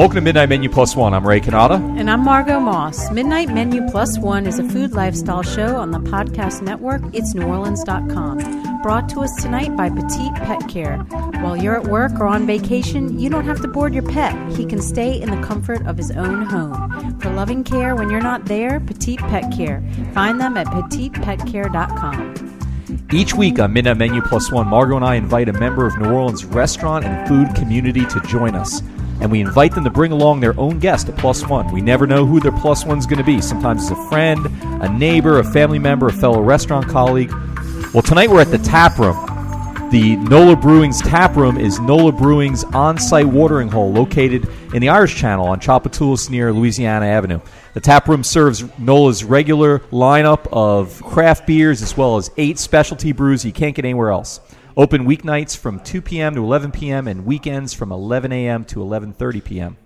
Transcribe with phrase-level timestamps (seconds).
[0.00, 1.12] Welcome to Midnight Menu Plus One.
[1.12, 1.76] I'm Ray Cannata.
[1.98, 3.10] And I'm Margo Moss.
[3.10, 7.42] Midnight Menu Plus One is a food lifestyle show on the podcast network It's New
[7.42, 8.80] Orleans.com.
[8.80, 10.96] Brought to us tonight by Petite Pet Care.
[11.42, 14.34] While you're at work or on vacation, you don't have to board your pet.
[14.52, 17.20] He can stay in the comfort of his own home.
[17.20, 19.82] For loving care when you're not there, Petite Pet Care.
[20.14, 23.08] Find them at petitepetcare.com.
[23.12, 26.10] Each week on Midnight Menu Plus One, Margo and I invite a member of New
[26.10, 28.80] Orleans restaurant and food community to join us
[29.20, 31.72] and we invite them to bring along their own guest a Plus One.
[31.72, 33.40] We never know who their Plus One's going to be.
[33.40, 34.46] Sometimes it's a friend,
[34.82, 37.32] a neighbor, a family member, a fellow restaurant colleague.
[37.92, 39.26] Well, tonight we're at the tap room.
[39.90, 44.88] The Nola Brewing's tap room is Nola Brewing's on site watering hole located in the
[44.88, 47.40] Irish Channel on Tchoupitoulas near Louisiana Avenue.
[47.74, 53.10] The tap room serves Nola's regular lineup of craft beers as well as eight specialty
[53.10, 54.38] brews you can't get anywhere else.
[54.76, 56.34] Open weeknights from 2 p.m.
[56.34, 57.08] to 11 p.m.
[57.08, 58.64] and weekends from 11 a.m.
[58.66, 59.76] to 11:30 p.m.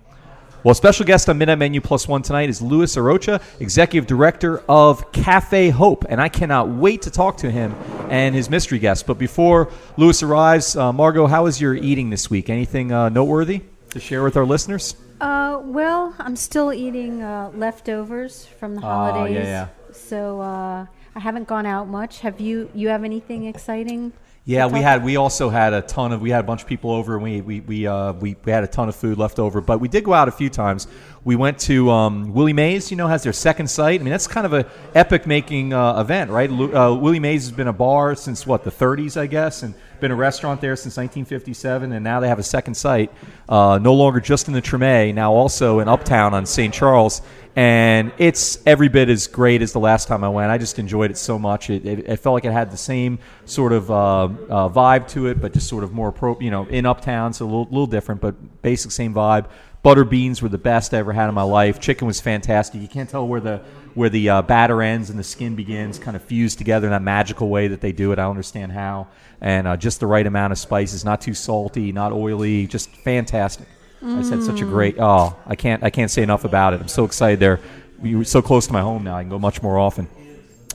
[0.62, 5.12] Well, special guest on Midnight Menu Plus One tonight is Luis Arocha, Executive Director of
[5.12, 7.74] Cafe Hope, and I cannot wait to talk to him
[8.08, 9.06] and his mystery guest.
[9.06, 12.48] But before Luis arrives, uh, Margo, how was your eating this week?
[12.48, 14.96] Anything uh, noteworthy to share with our listeners?
[15.20, 19.36] Uh, well, I'm still eating uh, leftovers from the holidays.
[19.36, 19.68] Oh, yeah, yeah.
[19.92, 22.20] So uh, I haven't gone out much.
[22.20, 22.70] Have you?
[22.74, 24.12] You have anything exciting?
[24.46, 25.02] Yeah, we had.
[25.02, 26.20] We also had a ton of.
[26.20, 28.62] We had a bunch of people over, and we we we, uh, we we had
[28.62, 29.62] a ton of food left over.
[29.62, 30.86] But we did go out a few times.
[31.24, 32.90] We went to um, Willie Mae's.
[32.90, 34.00] You know, has their second site.
[34.00, 36.50] I mean, that's kind of a epic making uh, event, right?
[36.50, 39.74] Uh, Willie Mae's has been a bar since what the 30s, I guess, and
[40.04, 43.10] been a restaurant there since 1957, and now they have a second site,
[43.48, 46.74] uh, no longer just in the Treme, now also in Uptown on St.
[46.74, 47.22] Charles
[47.56, 50.50] and it's every bit as great as the last time I went.
[50.50, 51.70] I just enjoyed it so much.
[51.70, 54.28] It, it, it felt like it had the same sort of uh, uh,
[54.68, 57.46] vibe to it, but just sort of more pro, you know, in uptown, so a
[57.46, 59.46] little, little different, but basic same vibe.
[59.84, 61.78] Butter beans were the best I ever had in my life.
[61.78, 62.80] Chicken was fantastic.
[62.80, 63.60] You can't tell where the
[63.94, 67.02] where the uh, batter ends and the skin begins, kind of fused together in that
[67.02, 68.18] magical way that they do it.
[68.18, 69.08] I don't understand how.
[69.40, 73.68] And uh, just the right amount of spices, not too salty, not oily, just fantastic.
[74.02, 74.96] I just had such a great.
[74.98, 75.82] Oh, I can't.
[75.82, 76.80] I can't say enough about it.
[76.80, 77.40] I'm so excited.
[77.40, 77.60] There,
[77.98, 79.16] we are so close to my home now.
[79.16, 80.08] I can go much more often.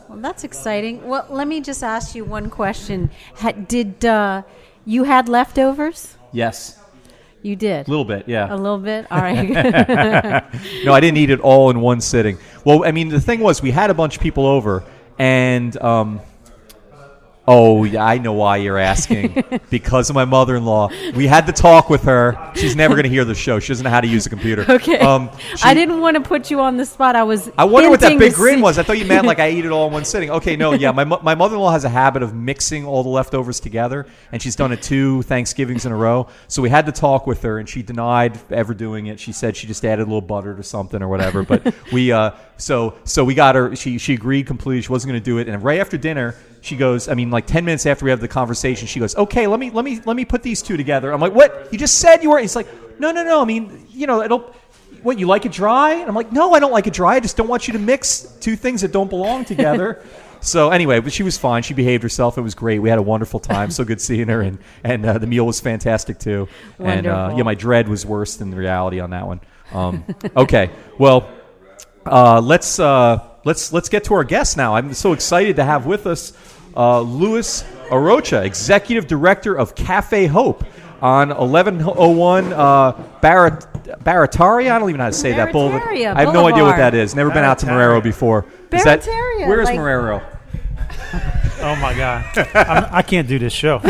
[0.07, 1.07] Well, that's exciting.
[1.07, 3.11] Well, let me just ask you one question.
[3.67, 4.41] did uh,
[4.83, 6.15] you had leftovers?
[6.31, 6.78] Yes.
[7.41, 7.87] You did.
[7.87, 8.53] A little bit, yeah.
[8.53, 9.07] A little bit.
[9.09, 9.49] All right.
[10.83, 12.37] no, I didn't eat it all in one sitting.
[12.65, 14.83] Well, I mean, the thing was, we had a bunch of people over,
[15.17, 16.19] and um,
[17.51, 19.43] Oh, yeah, I know why you're asking.
[19.71, 20.89] because of my mother in law.
[21.15, 22.51] We had to talk with her.
[22.53, 23.59] She's never going to hear the show.
[23.59, 24.65] She doesn't know how to use a computer.
[24.69, 24.99] Okay.
[24.99, 27.15] Um, she, I didn't want to put you on the spot.
[27.15, 27.49] I was.
[27.57, 28.77] I wonder what that big grin was.
[28.77, 30.29] I thought you meant like I eat it all in one sitting.
[30.29, 30.91] Okay, no, yeah.
[30.91, 34.39] My, my mother in law has a habit of mixing all the leftovers together, and
[34.39, 36.27] she's done it two Thanksgivings in a row.
[36.47, 39.19] So we had to talk with her, and she denied ever doing it.
[39.19, 41.41] She said she just added a little butter to something or whatever.
[41.41, 43.75] But we, uh, so so we got her.
[43.75, 44.81] She she agreed completely.
[44.83, 45.47] She wasn't going to do it.
[45.49, 48.27] And right after dinner, she goes i mean like 10 minutes after we have the
[48.27, 51.21] conversation she goes okay let me let me let me put these two together i'm
[51.21, 52.67] like what you just said you were He's like
[52.99, 54.53] no no no i mean you know it'll
[55.01, 57.19] what you like it dry and i'm like no i don't like it dry i
[57.19, 60.03] just don't want you to mix two things that don't belong together
[60.41, 63.01] so anyway but she was fine she behaved herself it was great we had a
[63.01, 66.47] wonderful time so good seeing her and and uh, the meal was fantastic too
[66.77, 66.87] Wonderful.
[66.87, 69.39] and uh, yeah my dread was worse than the reality on that one
[69.71, 70.03] um,
[70.35, 71.29] okay well
[72.09, 74.75] uh, let's uh, let's let's get to our guest now.
[74.75, 76.33] I'm so excited to have with us
[76.75, 80.63] uh, Luis Arocha, Executive Director of Cafe Hope
[81.01, 83.65] on 1101 uh, Barret-
[84.03, 84.71] Barataria.
[84.71, 85.83] I don't even know how to say that boulevard.
[85.89, 87.15] I have no idea what that is.
[87.15, 88.45] Never been out to Marrero before.
[88.71, 90.23] Is that, where is like- Marrero?
[91.61, 92.23] Oh my God,
[92.55, 93.79] I'm, I can't do this show.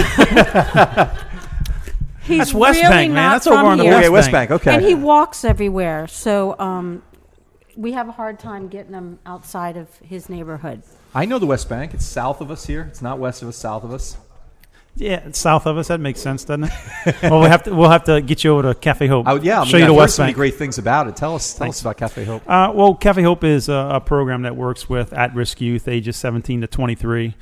[2.23, 3.23] He's That's West really Bank, man.
[3.23, 3.93] not That's over from on the here.
[3.95, 4.49] Okay, West Bank.
[4.49, 4.73] Okay.
[4.73, 7.03] And he walks everywhere, so um,
[7.79, 10.83] we have a hard time getting them outside of his neighborhood.
[11.15, 11.93] I know the West Bank.
[11.93, 12.81] It's south of us here.
[12.89, 14.17] It's not west of us, south of us.
[14.95, 15.87] Yeah, it's south of us.
[15.87, 17.15] That makes sense, doesn't it?
[17.23, 17.73] well, we have to.
[17.73, 19.27] We'll have to get you over to Cafe Hope.
[19.27, 20.35] I, yeah, I show mean, you the I've heard West so many Bank.
[20.35, 21.15] great things about it.
[21.15, 21.77] Tell us, tell Thanks.
[21.77, 22.41] us about Cafe Hope.
[22.49, 26.61] Uh, well, Cafe Hope is a, a program that works with at-risk youth, ages 17
[26.61, 27.33] to 23,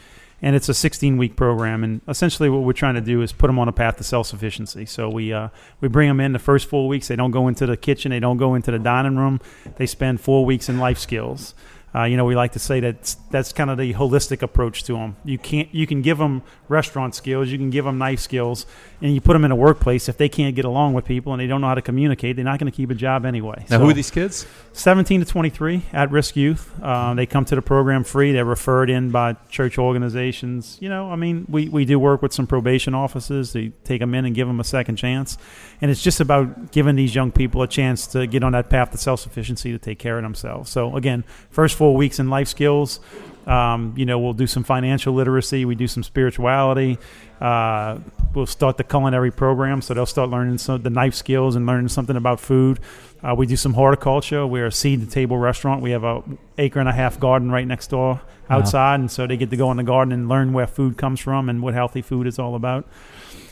[0.41, 1.83] and it's a 16-week program.
[1.83, 4.85] And essentially, what we're trying to do is put them on a path to self-sufficiency.
[4.85, 5.49] So we uh,
[5.81, 7.07] we bring them in the first four weeks.
[7.07, 8.11] They don't go into the kitchen.
[8.11, 9.39] They don't go into the dining room.
[9.77, 11.55] They spend four weeks in life skills.
[11.97, 14.93] Uh, you know, we like to say that that's kind of the holistic approach to
[14.93, 15.15] them.
[15.23, 18.67] You can't you can give them restaurant skills, you can give them knife skills,
[19.01, 20.07] and you put them in a workplace.
[20.07, 22.45] If they can't get along with people and they don't know how to communicate, they're
[22.45, 23.65] not going to keep a job anyway.
[23.69, 24.45] Now, So- who are these kids?
[24.73, 26.71] 17 to 23 at risk youth.
[26.83, 28.31] Uh, they come to the program free.
[28.31, 30.77] They're referred in by church organizations.
[30.79, 33.53] You know, I mean, we, we do work with some probation offices.
[33.53, 35.37] They take them in and give them a second chance.
[35.81, 38.91] And it's just about giving these young people a chance to get on that path
[38.91, 40.69] to self sufficiency to take care of themselves.
[40.69, 42.99] So, again, first four weeks in life skills.
[43.47, 45.63] Um, you know, we'll do some financial literacy.
[45.63, 46.97] We do some spirituality.
[47.39, 47.99] Uh,
[48.33, 51.87] we'll start the culinary program, so they'll start learning some the knife skills and learning
[51.87, 52.79] something about food.
[53.23, 54.45] Uh, we do some horticulture.
[54.45, 55.81] We're a seed to table restaurant.
[55.81, 56.23] We have a
[56.57, 59.71] acre and a half garden right next door outside, and so they get to go
[59.71, 62.53] in the garden and learn where food comes from and what healthy food is all
[62.53, 62.85] about.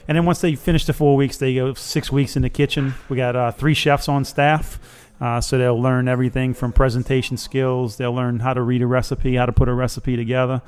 [0.07, 2.93] And then once they finish the four weeks, they go six weeks in the kitchen.
[3.09, 4.79] We got uh, three chefs on staff.
[5.19, 7.97] Uh, so they'll learn everything from presentation skills.
[7.97, 10.61] They'll learn how to read a recipe, how to put a recipe together,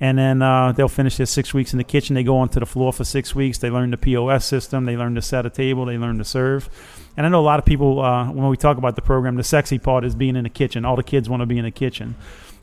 [0.00, 2.14] and then uh, they'll finish their six weeks in the kitchen.
[2.14, 3.58] They go onto the floor for six weeks.
[3.58, 4.84] They learn the POS system.
[4.84, 5.86] They learn to set a table.
[5.86, 6.68] They learn to serve.
[7.16, 9.44] And I know a lot of people uh, when we talk about the program, the
[9.44, 10.84] sexy part is being in the kitchen.
[10.84, 12.16] All the kids want to be in the kitchen.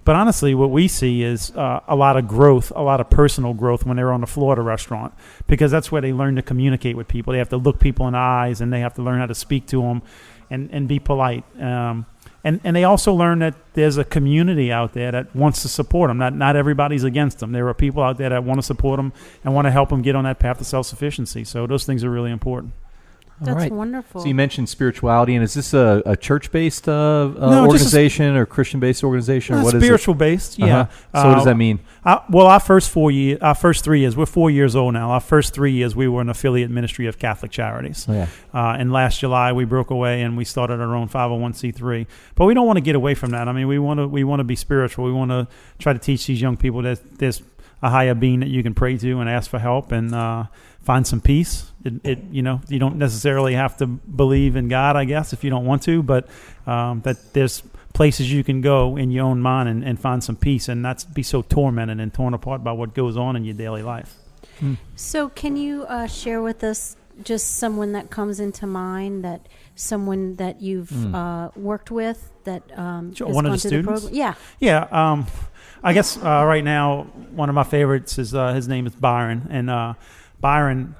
[0.05, 3.53] But honestly, what we see is uh, a lot of growth, a lot of personal
[3.53, 5.13] growth when they're on the floor at a restaurant,
[5.47, 7.31] because that's where they learn to communicate with people.
[7.31, 9.35] They have to look people in the eyes, and they have to learn how to
[9.35, 10.01] speak to them,
[10.53, 11.43] and, and be polite.
[11.59, 12.05] Um,
[12.43, 16.09] and and they also learn that there's a community out there that wants to support
[16.09, 16.17] them.
[16.17, 17.53] Not not everybody's against them.
[17.53, 19.13] There are people out there that want to support them
[19.43, 21.43] and want to help them get on that path to self sufficiency.
[21.43, 22.73] So those things are really important.
[23.41, 23.71] All That's right.
[23.71, 24.21] wonderful.
[24.21, 27.59] So you mentioned spirituality, and is this a, a church-based uh, uh, No, just a-
[27.67, 30.81] organization or Christian-based organization, or Uh, what is spiritual based, yeah.
[30.81, 31.21] Uh-huh.
[31.21, 31.79] So what does Uh, that mean?
[32.05, 35.09] Uh, well, our first four years, our first three years, we're four years old now.
[35.11, 38.05] Our first three years, we were an affiliate ministry of Catholic Charities.
[38.07, 38.27] Oh, yeah.
[38.53, 42.05] Uh, and last July, we broke away and we started our own 501c3.
[42.35, 43.47] But we don't want to get away from that.
[43.47, 45.05] I mean, we want to we want to be spiritual.
[45.05, 45.47] We want to
[45.79, 47.41] try to teach these young people that there's
[47.81, 50.45] a higher being that you can pray to and ask for help and uh,
[50.83, 51.71] find some peace.
[51.83, 55.43] It, it you know you don't necessarily have to believe in God, I guess, if
[55.43, 56.27] you don't want to, but
[56.67, 57.63] um, that there's
[57.93, 61.05] places you can go in your own mind and, and find some peace and not
[61.13, 64.15] be so tormented and torn apart by what goes on in your daily life.
[64.95, 70.35] So, can you uh, share with us just someone that comes into mind that someone
[70.37, 71.13] that you've Mm.
[71.13, 74.01] uh, worked with that um, Sure, has one of the through students?
[74.03, 74.15] program?
[74.15, 74.33] Yeah.
[74.59, 75.27] Yeah, um,
[75.83, 77.03] I guess uh, right now
[77.35, 79.93] one of my favorites is uh, his name is Byron, and uh,
[80.43, 80.95] Byron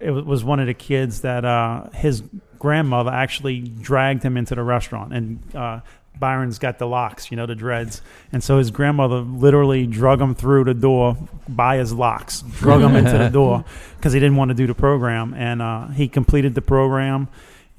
[0.00, 2.22] it was one of the kids that uh, his
[2.58, 5.80] grandmother actually dragged him into the restaurant, and uh,
[6.18, 8.02] Byron's got the locks, you know, the dreads,
[8.32, 11.16] and so his grandmother literally drug him through the door
[11.48, 13.64] by his locks, drug him into the door
[13.96, 17.28] because he didn't want to do the program, and uh, he completed the program.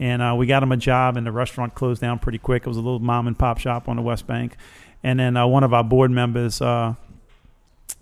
[0.01, 2.63] And uh, we got him a job, and the restaurant closed down pretty quick.
[2.63, 4.56] It was a little mom and pop shop on the West Bank.
[5.04, 6.94] And then uh, one of our board members uh,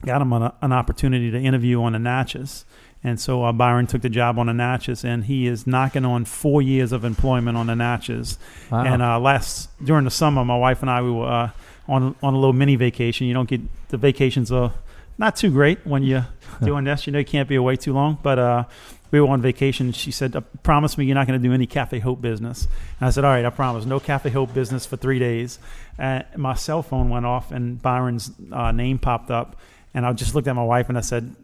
[0.05, 2.65] got him an, an opportunity to interview on the Natchez.
[3.03, 6.25] And so uh, Byron took the job on the Natchez, and he is knocking on
[6.25, 8.37] four years of employment on the Natchez.
[8.71, 8.83] Wow.
[8.83, 11.49] And uh, last during the summer, my wife and I we were uh,
[11.87, 13.27] on on a little mini vacation.
[13.27, 14.73] You don't get the vacations are
[15.17, 16.27] not too great when you're
[16.63, 17.07] doing this.
[17.07, 18.17] You know, you can't be away too long.
[18.21, 18.63] But uh,
[19.11, 19.91] we were on vacation.
[19.91, 22.67] She said, "Uh, "Promise me you're not going to do any Cafe Hope business."
[22.99, 23.85] And I said, "All right, I promise.
[23.85, 25.59] No Cafe Hope business for three days."
[25.97, 29.55] And my cell phone went off, and Byron's uh, name popped up,
[29.93, 31.35] and I just looked at my wife and I said.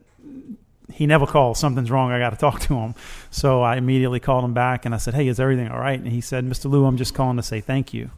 [0.93, 1.59] He never calls.
[1.59, 2.11] Something's wrong.
[2.11, 2.95] I got to talk to him.
[3.31, 6.07] So I immediately called him back and I said, "Hey, is everything all right?" And
[6.07, 6.69] he said, "Mr.
[6.69, 8.11] Lou, I'm just calling to say thank you."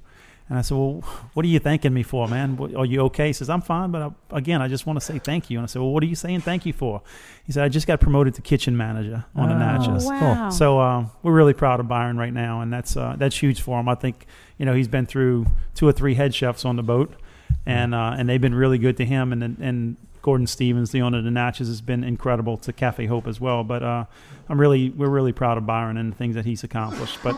[0.47, 1.01] And I said, "Well,
[1.33, 2.59] what are you thanking me for, man?
[2.77, 4.01] Are you okay?" He says, "I'm fine, but
[4.31, 6.05] I, again, I just want to say thank you." And I said, "Well, what are
[6.05, 7.01] you saying thank you for?"
[7.45, 9.57] He said, "I just got promoted to kitchen manager on the Oh.
[9.57, 10.49] Natchez." Wow.
[10.51, 13.79] So uh, we're really proud of Byron right now, and that's uh, that's huge for
[13.79, 13.89] him.
[13.89, 14.27] I think
[14.59, 17.11] you know he's been through two or three head chefs on the boat,
[17.65, 19.33] and uh, and they've been really good to him.
[19.33, 23.27] And and Gordon Stevens, the owner of the Natchez, has been incredible to Cafe Hope
[23.27, 23.63] as well.
[23.63, 24.05] But uh,
[24.49, 27.19] I'm really we're really proud of Byron and the things that he's accomplished.
[27.23, 27.37] But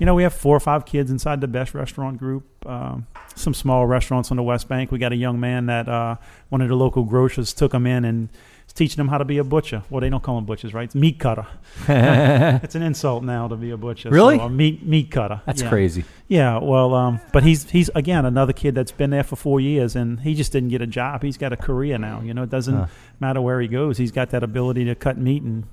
[0.00, 2.44] you know we have four or five kids inside the best restaurant group.
[2.66, 4.90] Um, some small restaurants on the West Bank.
[4.90, 6.16] We got a young man that uh,
[6.48, 8.28] one of the local grocers took him in and
[8.74, 9.82] teaching them how to be a butcher.
[9.90, 10.84] Well, they don't call them butchers, right?
[10.84, 11.46] It's meat cutter.
[11.88, 14.10] it's an insult now to be a butcher.
[14.10, 14.36] Really?
[14.38, 15.40] So a meat meat cutter.
[15.46, 15.68] That's Yeah.
[15.68, 16.04] crazy.
[16.28, 19.94] Yeah, well, um, but he's he's again another kid that's been there for four years,
[19.94, 21.22] and he just didn't get a job.
[21.22, 22.20] He's got a career now.
[22.20, 22.86] You know, it doesn't Huh.
[23.20, 23.98] matter where he goes.
[23.98, 25.64] He's got that ability to cut meat, and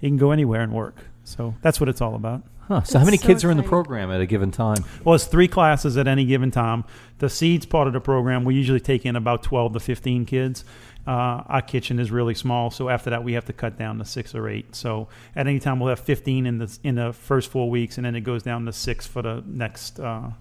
[0.00, 0.96] he can go anywhere and work.
[1.24, 2.42] So that's what it's all about.
[2.68, 2.82] Huh.
[2.82, 4.84] So how many so kids are in the program at a given time?
[5.02, 6.84] Well, it's three classes at any given time.
[7.18, 10.64] The seeds part of the program, we usually take in about 12 to 15 kids.
[11.08, 14.04] Uh, our kitchen is really small, so after that, we have to cut down to
[14.04, 14.76] six or eight.
[14.76, 18.04] So at any time, we'll have 15 in the in the first four weeks, and
[18.04, 20.32] then it goes down to six for the next uh,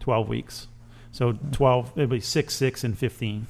[0.00, 0.66] 12 weeks.
[1.12, 3.46] So 12, it'll be 6, 6, and 15.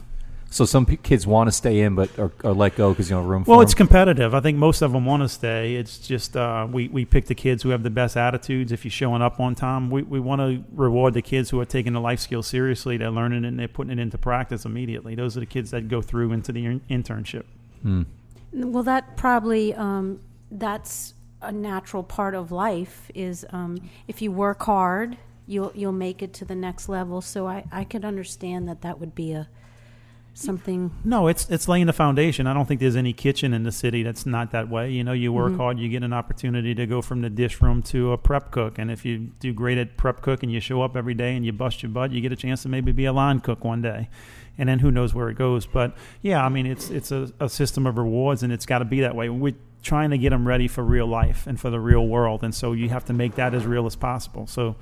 [0.52, 3.16] So some p- kids want to stay in, but are, are let go because you
[3.16, 3.42] know room.
[3.42, 3.76] For the Well, for it's 'em?
[3.78, 4.34] competitive.
[4.34, 5.76] I think most of them want to stay.
[5.76, 8.70] It's just uh, we we pick the kids who have the best attitudes.
[8.70, 11.64] If you're showing up on time, we, we want to reward the kids who are
[11.64, 12.98] taking the life skills seriously.
[12.98, 15.14] They're learning it and they're putting it into practice immediately.
[15.14, 17.44] Those are the kids that go through into the in- internship.
[17.80, 18.02] Hmm.
[18.52, 23.10] Well, that probably um, that's a natural part of life.
[23.14, 25.16] Is um, if you work hard,
[25.46, 27.22] you'll you'll make it to the next level.
[27.22, 29.48] So I I could understand that that would be a
[30.34, 30.90] something.
[31.04, 32.46] No, it's it's laying the foundation.
[32.46, 34.90] I don't think there's any kitchen in the city that's not that way.
[34.90, 35.56] You know, you work Mhm.
[35.58, 38.78] hard, you get an opportunity to go from the dish room to a prep cook,
[38.78, 41.44] and if you do great at prep cook and you show up every day and
[41.44, 43.82] you bust your butt, you get a chance to maybe be a line cook one
[43.82, 44.08] day,
[44.58, 45.66] and then who knows where it goes.
[45.66, 48.84] But yeah, I mean, it's it's a, a system of rewards, and it's got to
[48.84, 49.28] be that way.
[49.28, 52.54] We're trying to get them ready for real life and for the real world, and
[52.54, 54.46] so you have to make that as real as possible.
[54.46, 54.76] So.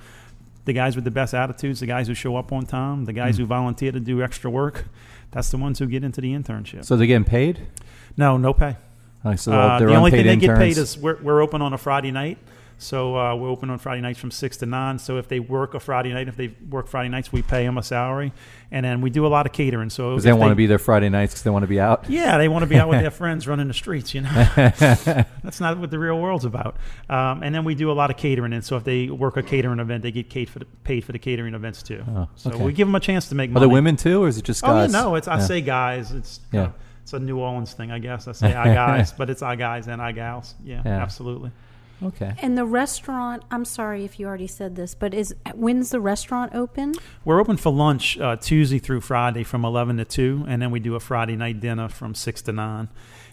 [0.66, 3.36] The guys with the best attitudes, the guys who show up on time, the guys
[3.36, 3.38] Mm.
[3.40, 4.88] who volunteer to do extra work,
[5.30, 6.84] that's the ones who get into the internship.
[6.84, 7.60] So they're getting paid.
[8.16, 8.76] no, no pay.
[9.24, 11.78] Like, so Uh, the only thing they get paid is we're, we're open on a
[11.78, 12.38] Friday night.
[12.80, 14.98] So uh, we're open on Friday nights from six to nine.
[14.98, 17.76] So if they work a Friday night, if they work Friday nights, we pay them
[17.76, 18.32] a salary,
[18.70, 19.90] and then we do a lot of catering.
[19.90, 22.08] So because they want to be there Friday nights because they want to be out.
[22.08, 24.14] yeah, they want to be out with their friends running the streets.
[24.14, 26.76] You know, that's not what the real world's about.
[27.10, 28.54] Um, and then we do a lot of catering.
[28.54, 31.12] And so if they work a catering event, they get paid for the, paid for
[31.12, 32.02] the catering events too.
[32.08, 32.64] Oh, so okay.
[32.64, 33.64] we give them a chance to make Are money.
[33.66, 34.92] Are there women too, or is it just Oh yeah, guys?
[34.92, 35.44] no, it's I Yeah.
[35.44, 36.12] say guys.
[36.12, 36.60] It's Yeah.
[36.62, 36.70] yeah.
[37.02, 38.26] it's a New Orleans thing, I guess.
[38.26, 40.54] I say I guys, but it's I guys and I gals.
[40.64, 41.02] Yeah, Yeah.
[41.02, 41.50] absolutely.
[42.02, 42.34] Okay.
[42.38, 43.42] And the restaurant.
[43.50, 46.94] I'm sorry if you already said this, but is when's the restaurant open?
[47.24, 50.80] We're open for lunch uh, Tuesday through Friday from eleven to two, and then we
[50.80, 52.88] do a Friday night dinner from six to nine,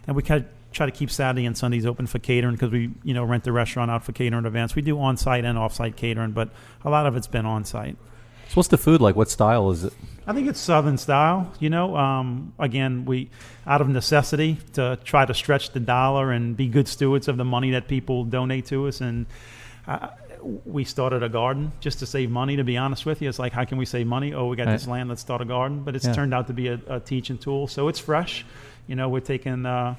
[0.06, 2.92] and we kind of try to keep Saturday and Sundays open for catering because we
[3.04, 4.76] you know rent the restaurant out for catering events.
[4.76, 6.50] We do on site and off site catering, but
[6.84, 7.98] a lot of it's been on site.
[8.50, 9.16] So what's the food like?
[9.16, 9.94] What style is it?
[10.28, 11.52] I think it's Southern style.
[11.60, 13.30] You know, um, again, we
[13.66, 17.46] out of necessity to try to stretch the dollar and be good stewards of the
[17.46, 19.00] money that people donate to us.
[19.00, 19.26] And
[19.88, 20.10] uh,
[20.66, 22.58] we started a garden just to save money.
[22.58, 24.34] To be honest with you, it's like how can we save money?
[24.34, 24.74] Oh, we got Right.
[24.74, 25.08] this land.
[25.08, 25.84] Let's start a garden.
[25.84, 26.14] But it's Yeah.
[26.14, 27.68] turned out to be a, a teaching tool.
[27.68, 28.46] So it's fresh.
[28.88, 29.66] You know, we're taking.
[29.66, 29.96] Uh,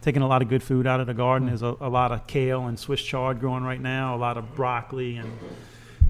[0.00, 1.48] Taking a lot of good food out of the garden.
[1.48, 4.14] There's a, a lot of kale and Swiss chard growing right now.
[4.14, 5.28] A lot of broccoli and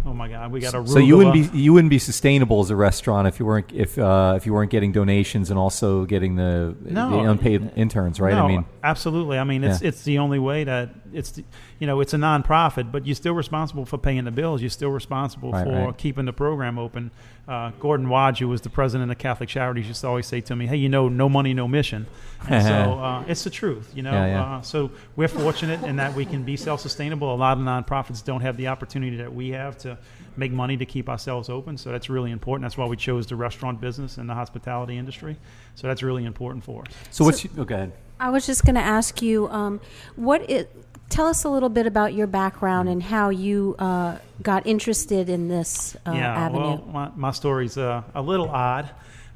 [0.08, 2.70] oh my God, we got a So you wouldn't be you wouldn't be sustainable as
[2.70, 6.36] a restaurant if you weren't if uh, if you weren't getting donations and also getting
[6.36, 7.10] the, No.
[7.10, 8.34] the unpaid interns, right?
[8.34, 9.38] No, I mean, absolutely.
[9.38, 9.88] I mean, it's Yeah.
[9.88, 11.44] it's the only way that it's the,
[11.78, 14.60] you know it's a nonprofit, but you're still responsible for paying the bills.
[14.60, 15.96] You're still responsible Right, for right.
[15.98, 17.10] keeping the program open.
[17.46, 20.56] Uh, Gordon Wadge, who was the president of Catholic Charities, used to always say to
[20.56, 22.06] me, "Hey, you know, no money, no mission."
[22.48, 24.12] And so uh, it's the truth, you know.
[24.12, 24.56] Yeah, yeah.
[24.56, 27.32] Uh, so we're fortunate in that we can be self-sustainable.
[27.32, 29.96] A lot of nonprofits don't have the opportunity that we have to
[30.36, 31.76] make money to keep ourselves open.
[31.78, 32.64] So that's really important.
[32.64, 35.36] That's why we chose the restaurant business and the hospitality industry.
[35.74, 36.92] So that's really important for us.
[37.10, 37.92] so what's you, oh, go ahead.
[38.20, 39.80] I was just going to ask you, um,
[40.16, 40.70] what it,
[41.08, 45.48] tell us a little bit about your background and how you uh, got interested in
[45.48, 46.60] this uh, yeah, avenue.
[46.60, 48.90] well, my, my story's uh, a little odd.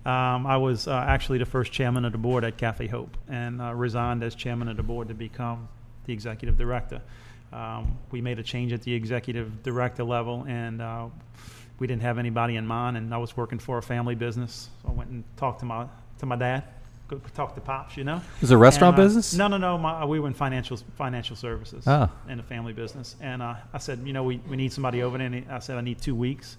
[0.05, 3.63] Um, I was uh, actually the first chairman of the board at Cafe Hope and
[3.63, 5.69] uh, resigned as chairman of the board to become
[6.07, 7.01] the executive director.
[7.53, 11.07] Um, we made a change at the executive director level, and uh,
[11.79, 12.97] we didn't have anybody in mind.
[12.97, 15.87] And I was working for a family business, so I went and talked to my
[16.19, 16.65] to my dad,
[17.19, 18.21] go talk to pops, you know.
[18.41, 19.35] Is it a restaurant And, uh, business?
[19.35, 19.79] No, no, no.
[19.79, 22.11] My, we were in financial financial services Ah.
[22.29, 23.17] in a family business.
[23.21, 25.27] And uh, I said, you know, we, we need somebody over there.
[25.27, 26.57] And I said, I need two weeks.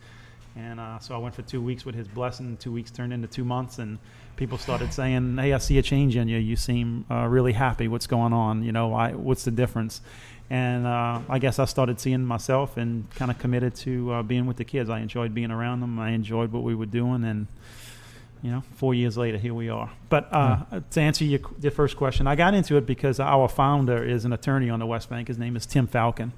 [0.56, 2.58] And uh, so I went for two weeks with his blessing.
[2.58, 3.98] Two weeks turned into two months, and
[4.36, 6.38] people started saying, "Hey, I see a change in you.
[6.38, 7.88] You seem uh, really happy.
[7.88, 8.62] What's going on?
[8.62, 10.02] You know, why, what's the difference?"
[10.52, 14.46] And uh, I guess I started seeing myself and kind of committed to uh, being
[14.46, 14.92] with the kids.
[14.92, 15.98] I enjoyed being around them.
[15.98, 17.48] I enjoyed what we were doing, and
[18.44, 19.90] you know, four years later, here we are.
[20.10, 24.04] But uh, to answer your, your first question, I got into it because our founder
[24.04, 25.30] is an attorney on the West Bank.
[25.30, 26.34] His name is Tim Falcon,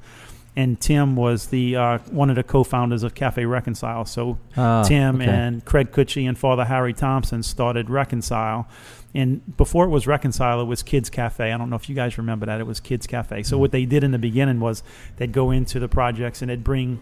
[0.55, 4.05] and Tim was the uh, one of the co-founders of Cafe Reconcile.
[4.05, 5.25] So Ah, Tim okay.
[5.29, 8.67] and Craig Cuccia and Father Harry Thompson started Reconcile.
[9.15, 11.51] And before it was Reconcile, it was Kids Cafe.
[11.51, 12.59] I don't know if you guys remember that.
[12.59, 13.43] It was Kids Cafe.
[13.43, 14.83] So what they did in the beginning was
[15.17, 16.99] they'd go into the projects and they'd bring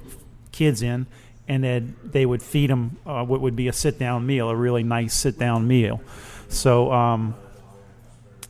[0.51, 1.07] kids in
[1.47, 4.83] and then they would feed them uh, what would be a sit-down meal, a really
[4.83, 6.01] nice sit-down meal.
[6.47, 7.35] So um,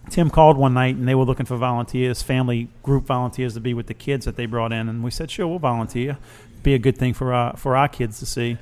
[0.10, 3.74] Tim called one night and they were looking for volunteers, family group volunteers to be
[3.74, 6.18] with the kids that they brought in, and we said, "Sure, we'll volunteer.
[6.62, 8.58] Be a good thing for our for our kids to see."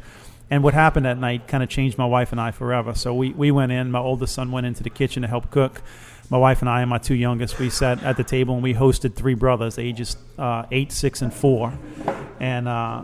[0.50, 2.94] And what happened that night kind of changed my wife and I forever.
[2.94, 3.90] So we we went in.
[3.92, 5.82] My oldest son went into the kitchen to help cook.
[6.30, 8.74] My wife and I and my two youngest, we sat at the table and we
[8.74, 11.78] hosted three brothers, ages uh, eight, six, and four.
[12.40, 13.04] And uh,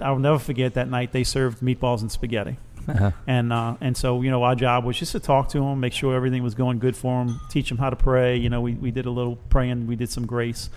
[0.00, 2.56] I'll never forget that night they served meatballs and spaghetti.
[2.88, 3.10] Uh-huh.
[3.26, 5.92] and uh, and so you know our job was just to talk to them, make
[5.92, 8.36] sure everything was going good for them, teach them how to pray.
[8.36, 10.70] You know, we we did a little praying, we did some grace,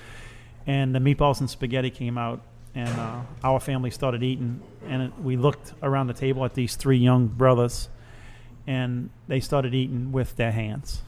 [0.66, 2.42] and the meatballs and spaghetti came out,
[2.74, 6.76] and uh, our family started eating, and it, we looked around the table at these
[6.76, 7.90] three young brothers,
[8.66, 11.04] and they started eating with their hands.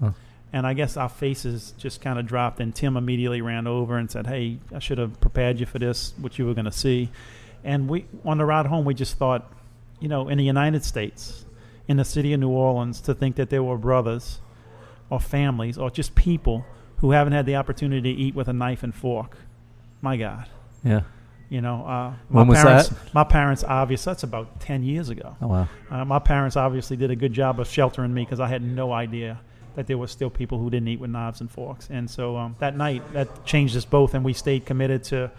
[0.00, 0.10] Huh.
[0.52, 4.10] And I guess our faces just kind of dropped, and Tim immediately ran over and
[4.10, 7.08] said, "Hey, I should have prepared you for this, what you were going to see."
[7.64, 9.50] And we, on the ride home, we just thought,
[10.00, 11.44] you know, in the United States,
[11.88, 14.40] in the city of New Orleans, to think that there were brothers,
[15.10, 16.64] or families, or just people
[16.98, 19.36] who haven't had the opportunity to eat with a knife and fork.
[20.00, 20.46] My God,
[20.84, 21.02] Yeah.
[21.48, 23.14] you know, uh, my When was parents, that?
[23.14, 25.36] My parents, obviously, that's about ten years ago.
[25.42, 25.68] Oh wow.
[25.90, 28.92] Uh, my parents obviously did a good job of sheltering me because I had no
[28.92, 29.38] idea
[29.74, 31.88] that there were still people who didn't eat with knives and forks.
[31.90, 35.30] And so um, that night, that changed us both, and we stayed committed to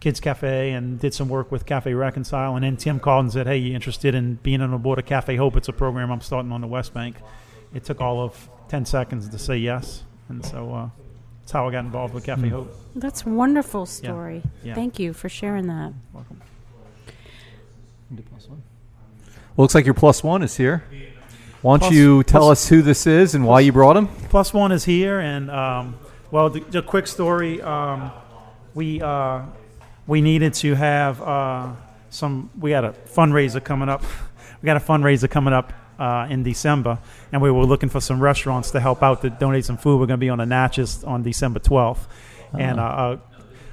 [0.00, 2.54] Kids Cafe and did some work with Cafe Reconcile.
[2.54, 5.06] And then Tim called and said, "Hey, you interested in being on the board of
[5.06, 5.56] Cafe Hope?
[5.56, 7.16] It's a program I'm starting on the West Bank."
[7.74, 10.88] It took all of ten seconds to say yes, and so uh,
[11.40, 12.48] that's how I got involved with Cafe Hmm.
[12.54, 12.74] Hope.
[12.94, 14.42] That's a wonderful story.
[14.62, 14.74] yeah.
[14.74, 15.92] Thank you for sharing that.
[16.12, 16.40] Welcome.
[18.10, 18.58] Well,
[19.64, 20.84] looks like your plus one is here.
[21.60, 24.06] Why don't Plus- you tell plus- us who this is and why you brought him?
[24.30, 25.96] Plus one is here, and um,
[26.30, 27.60] well, the, the quick story.
[27.60, 28.12] Um,
[28.74, 29.42] we uh,
[30.08, 31.72] we needed to have uh,
[32.10, 32.50] some.
[32.58, 34.02] We had a fundraiser coming up.
[34.60, 36.98] We got a fundraiser coming up uh, in December,
[37.30, 40.00] and we were looking for some restaurants to help out to donate some food.
[40.00, 42.08] We're going to be on the Natchez on December twelfth,
[42.58, 43.18] and uh,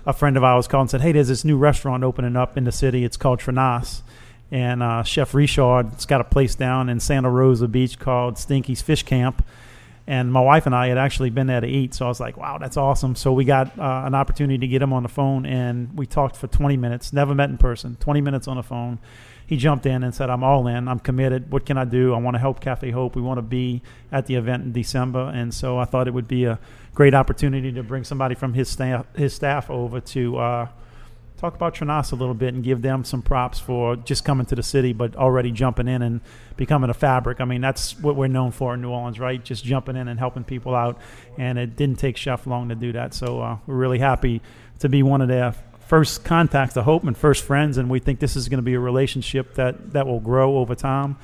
[0.05, 2.57] a, a friend of ours called and said, "Hey, there's this new restaurant opening up
[2.57, 3.03] in the city.
[3.03, 4.03] It's called Trenasse."
[4.51, 9.01] And uh, Chef Richard's got a place down in Santa Rosa Beach called Stinky's Fish
[9.01, 9.43] Camp
[10.07, 12.37] and my wife and I had actually been there to eat, so I was like,
[12.37, 15.45] "Wow, that's awesome!" So we got uh, an opportunity to get him on the phone,
[15.45, 17.11] and we talked for 20 minutes.
[17.11, 17.97] Never met in person.
[17.99, 18.99] 20 minutes on the phone.
[19.47, 20.87] He jumped in and said, "I'm all in.
[20.87, 21.51] I'm committed.
[21.51, 22.13] What can I do?
[22.13, 23.15] I want to help Cafe Hope.
[23.15, 23.81] We want to be
[24.11, 26.59] at the event in December." And so I thought it would be a
[26.93, 30.37] great opportunity to bring somebody from his staff his staff over to.
[30.37, 30.67] Uh,
[31.37, 34.55] talk about Trenasse a little bit and give them some props for just coming to
[34.55, 36.21] the city, but already jumping in and
[36.55, 37.41] becoming a fabric.
[37.41, 39.43] I mean, that's what we're known for in New Orleans, right?
[39.43, 40.99] Just jumping in and helping people out.
[41.37, 43.13] And it didn't take Chef long to do that.
[43.13, 44.41] So uh, we're really happy
[44.79, 45.53] to be one of their
[45.87, 47.77] first contacts to Hope and first friends.
[47.77, 50.75] And we think this is going to be a relationship that, that will grow over
[50.75, 51.17] time.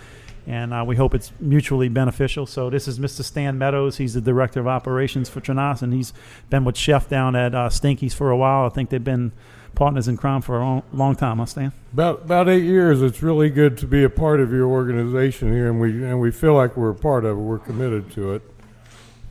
[0.48, 2.46] And uh, we hope it's mutually beneficial.
[2.46, 3.24] So this is Mr.
[3.24, 3.98] Stan Meadows.
[3.98, 6.14] He's the director of operations for Trenasse, and he's
[6.50, 8.66] been with Chef down at uh, Stinky's for a while.
[8.66, 9.32] I think they've been
[9.76, 11.72] partners in crime for a long, long time, huh, Stan?
[11.94, 13.02] About about eight years.
[13.02, 16.32] It's really good to be a part of your organization here, and we and we
[16.32, 17.42] feel like we're a part of it.
[17.42, 18.42] We're committed to it.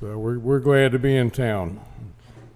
[0.01, 1.81] So we're we're glad to be in town.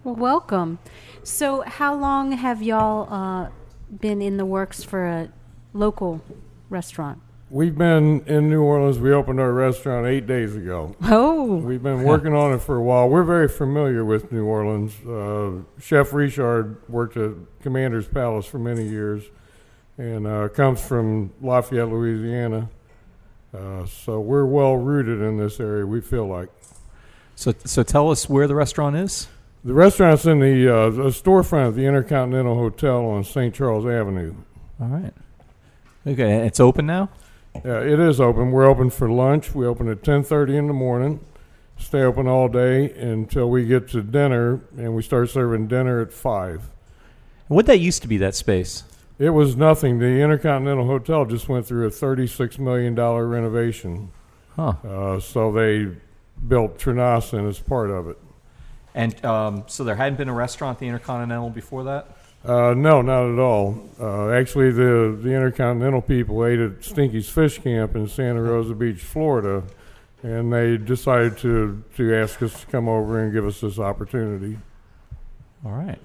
[0.05, 0.79] Well, welcome.
[1.23, 3.49] So, how long have y'all uh,
[3.91, 5.29] been in the works for a
[5.73, 6.21] local
[6.69, 7.21] restaurant?
[7.55, 8.99] We've been in New Orleans.
[8.99, 10.97] We opened our restaurant eight days ago.
[11.05, 13.09] Oh, We've been working on it for a while.
[13.09, 14.93] We're very familiar with New Orleans.
[15.07, 17.31] Uh, Chef Richard worked at
[17.63, 19.23] Commander's Palace for many years,
[19.99, 22.69] and uh, comes from Lafayette, Louisiana.
[23.57, 25.87] Uh, so we're well rooted in this area.
[25.87, 26.49] We feel like.
[27.37, 29.29] So, so tell us where the restaurant is.
[29.63, 33.55] The restaurant's in the uh, the storefront of the Intercontinental Hotel on St.
[33.55, 34.35] Charles Avenue.
[34.81, 35.15] All right.
[36.05, 37.11] Okay, it's open now.
[37.63, 38.51] Yeah, it is open.
[38.51, 39.55] We're open for lunch.
[39.55, 41.21] We open at 10:30 in the morning.
[41.77, 46.13] Stay open all day until we get to dinner, and we start serving dinner at
[46.13, 46.71] five.
[47.49, 48.85] What that used to be that space?
[49.19, 49.99] It was nothing.
[49.99, 54.11] The Intercontinental Hotel just went through a $36 million renovation.
[54.57, 54.75] Huh.
[54.85, 55.89] Uh, so they
[56.49, 58.19] built Trinasin as part of it.
[58.95, 62.17] And um, so there hadn't been a restaurant at the Intercontinental before that.
[62.45, 63.89] Uh, no, not at all.
[63.99, 69.01] Uh, actually, the, the Intercontinental people ate at Stinky's Fish Camp in Santa Rosa Beach,
[69.01, 69.63] Florida,
[70.23, 74.59] and they decided to, to ask us to come over and give us this opportunity.
[75.65, 75.99] All right.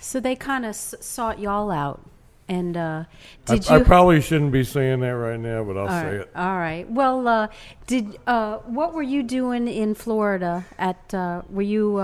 [0.00, 2.00] so they kind of s- sought y'all out,
[2.48, 3.04] and uh,
[3.46, 3.76] I, did you?
[3.76, 6.30] I probably shouldn't be saying that right now, but I'll all say right, it.
[6.34, 6.90] all right.
[6.90, 7.48] Well, uh,
[7.86, 10.64] did uh, what were you doing in Florida?
[10.78, 11.98] At uh, were you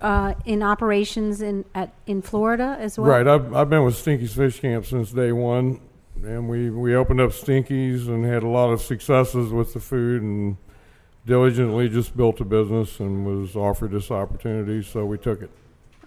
[0.00, 3.08] uh, in operations in at in Florida as well?
[3.08, 3.26] Right.
[3.26, 5.80] I've, I've been with Stinky's Fish Camp since day one,
[6.22, 10.22] and we, we opened up Stinky's and had a lot of successes with the food
[10.22, 10.56] and
[11.26, 15.50] diligently just built a business and was offered this opportunity, so we took it.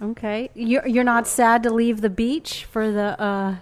[0.02, 0.50] Okay.
[0.56, 3.22] You're you're not sad to leave the beach for the.
[3.22, 3.56] Uh,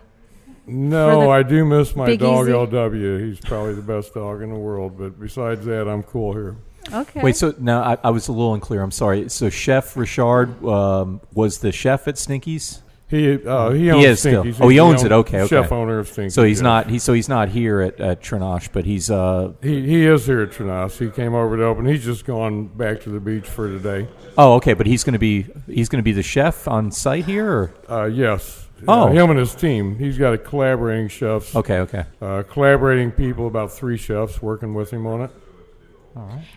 [0.65, 2.54] No, the I do miss my dog Easy?
[2.54, 3.28] LW.
[3.28, 6.56] He's probably the best dog in the world, but besides that, I'm cool here.
[6.93, 7.21] Okay.
[7.21, 8.82] Wait, so now I, I was a little unclear.
[8.82, 9.30] I'm sorry.
[9.30, 12.82] So Chef Richard um, was the chef at Stinky's.
[13.10, 15.12] He uh, he He owns is still- oh, he He's the owns it.
[15.12, 15.47] Okay, okay.
[15.47, 16.36] Chef owner of Stinky's.
[16.36, 16.63] So he's yes.
[16.63, 20.28] not he so he's not here at, at Trenasse, but he's uh He he is
[20.28, 20.99] here at Trenasse.
[20.99, 21.88] He came over to open.
[21.88, 24.08] He's just gone back to the beach for today.
[24.38, 27.25] oh okay, but he's going to be he's going to be the chef on site
[27.25, 27.52] here.
[27.52, 27.73] Or?
[27.89, 28.67] Uh, yes.
[28.88, 29.08] Oh.
[29.08, 29.97] Uh, him and his team.
[29.97, 31.56] He's got a collaborating chefs.
[31.56, 32.06] Okay, okay.
[32.21, 35.32] Uh, collaborating people, about three chefs working with him on it.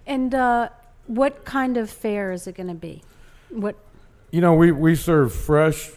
[0.06, 0.68] And uh,
[1.06, 3.02] what kind of fare is it going to be?
[3.50, 3.76] What?
[4.30, 5.90] You know, we, we serve fresh,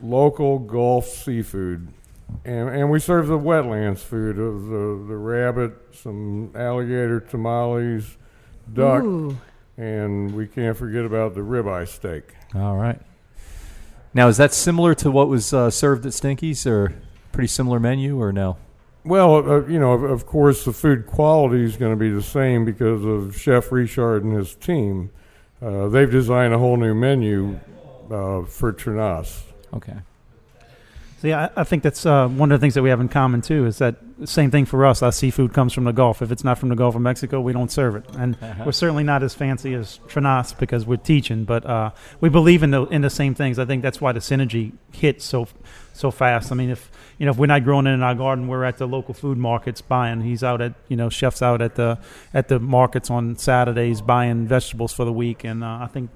[0.00, 1.88] local Gulf seafood,
[2.44, 8.16] and and we serve the wetlands food of the the rabbit, some alligator tamales,
[8.72, 9.36] duck, Ooh.
[9.76, 12.34] and we can't forget about the ribeye steak.
[12.54, 13.00] All right.
[14.14, 16.94] Now is that similar to what was uh, served at Stinky's, or
[17.32, 18.58] pretty similar menu, or no?
[19.04, 22.22] Well, uh, you know, of, of course, the food quality is going to be the
[22.22, 25.10] same because of Chef Richard and his team.
[25.60, 27.58] Uh, they've designed a whole new menu
[28.10, 29.42] uh, for Trenasse.
[29.74, 29.96] Okay.
[31.20, 33.08] So yeah, I, I think that's uh, one of the things that we have in
[33.08, 33.64] common too.
[33.66, 35.02] Is that the same thing for us?
[35.02, 36.20] Our seafood comes from the Gulf.
[36.20, 38.36] If it's not from the Gulf of Mexico, we don't serve it, and
[38.66, 41.44] we're certainly not as fancy as Trenasse because we're teaching.
[41.44, 43.60] But uh, we believe in the in the same things.
[43.60, 45.46] I think that's why the synergy hits so
[45.92, 46.50] so fast.
[46.50, 46.90] I mean, if
[47.22, 49.38] you know if we're not growing it in our garden, we're at the local food
[49.38, 50.22] markets buying.
[50.22, 52.00] He's out at you know chefs out at the
[52.34, 56.10] at the markets on Saturdays buying vegetables for the week, and uh, I think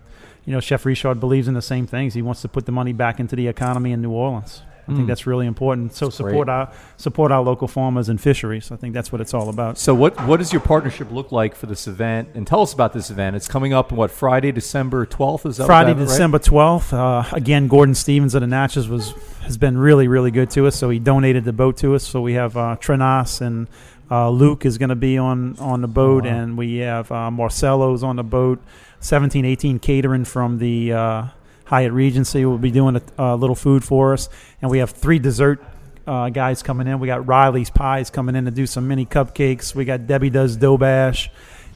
[0.45, 2.15] you know Chef Richard believes in the same things.
[2.15, 4.63] He wants to put the money back into the economy in New Orleans.
[4.89, 5.07] I think Mm.
[5.09, 5.95] that's really important.
[5.95, 6.49] So That's support great.
[6.49, 8.71] our support our local farmers and fisheries.
[8.71, 9.79] I think that's what it's all about.
[9.79, 12.29] So what what does your partnership look like for this event?
[12.35, 13.35] And tell us about this event.
[13.37, 15.45] It's coming up what Friday, December twelfth.
[15.47, 16.05] Is that Friday, that?
[16.07, 16.93] December twelfth.
[16.93, 20.77] Uh, again, Gordon Stevens of the Natchez was has been really, really good to us.
[20.77, 22.05] So he donated the boat to us.
[22.07, 23.67] So we have uh, Trenasse and
[24.11, 26.31] uh, Luke is going to be on on the boat, Wow.
[26.31, 28.61] and we have uh, Marcelo's on the boat.
[29.01, 31.23] Seventeen, eighteen catering from the uh,
[31.67, 34.29] Hyatt Regency will be doing a, a little food for us,
[34.63, 35.63] and we have three dessert.
[36.07, 37.01] Uh, guys coming in.
[37.01, 39.75] We got Riley's Pies coming in to do some mini cupcakes.
[39.75, 41.29] We got Debbie Does Dough Bash,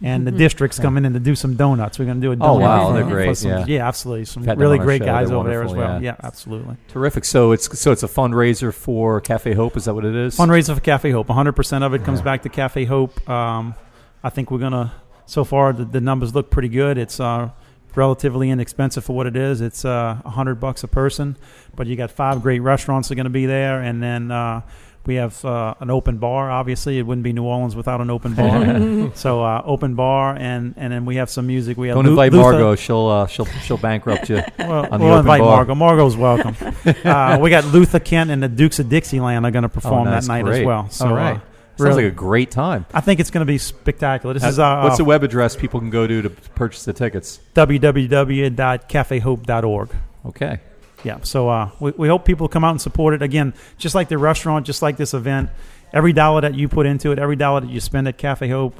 [0.03, 1.99] and the district's coming in to do some donuts.
[1.99, 2.49] We're going to do a donut.
[2.49, 3.65] Oh, wow, for- they're great, some- yeah.
[3.67, 4.27] yeah, absolutely.
[4.27, 5.07] Some We've had them really great show.
[5.07, 6.01] guys They're over there as well.
[6.01, 6.13] yeah.
[6.13, 6.17] Yeah.
[6.23, 6.77] absolutely.
[6.87, 7.25] Terrific.
[7.25, 9.77] So it's so it's a fundraiser for Cafe Hope.
[9.77, 10.37] Is that what it is?
[10.37, 11.27] Fundraiser for Cafe Hope.
[11.27, 13.29] 100% of it comes back to Cafe Hope.
[13.29, 13.75] Um,
[14.23, 14.93] I think we're going to,
[15.27, 16.99] so far, the, the numbers look pretty good.
[16.99, 17.51] It's uh,
[17.97, 19.61] relatively inexpensive for what it is.
[19.61, 21.37] It's uh, 100 bucks a person,
[21.77, 23.81] but you got five great restaurants that are going to be there.
[23.81, 24.63] And then uh,
[25.07, 26.51] we have uh, an open bar.
[26.51, 29.11] Obviously, it wouldn't be New Orleans without an open bar.
[29.15, 31.77] so uh, open bar, and, and then we have some music.
[31.79, 32.75] We have Don't Lu- invite Luther- Margo.
[32.75, 34.43] She'll uh, she'll she'll bankrupt you.
[34.59, 35.57] Well, on the we'll open invite bar.
[35.57, 35.75] Margo.
[35.75, 36.55] Margo's welcome.
[37.05, 40.11] uh, we got Luther Kent and the Dukes of Dixieland are going to perform Oh,
[40.11, 40.61] that night great.
[40.61, 40.91] as well.
[40.91, 41.41] So, All right.
[41.81, 42.87] Uh, Sounds really- like a great time.
[42.95, 44.35] I think it's going to be spectacular.
[44.35, 46.93] This is Uh, our What's the web address people can go to to purchase the
[46.93, 47.41] tickets?
[47.55, 49.89] www.cafehope.org.
[50.27, 50.61] Okay.
[51.03, 53.23] Yeah, so uh, we, we hope people come out and support it.
[53.23, 55.49] Again, just like the restaurant, just like this event,
[55.95, 58.79] every dollar that you put into it, every dollar that you spend at Cafe Hope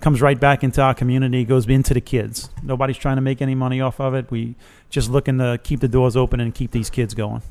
[0.00, 2.50] comes right back into our community, goes into the kids.
[2.62, 4.30] Nobody's trying to make any money off of it.
[4.30, 4.56] We
[4.88, 7.42] just looking to keep the doors open and keep these kids going.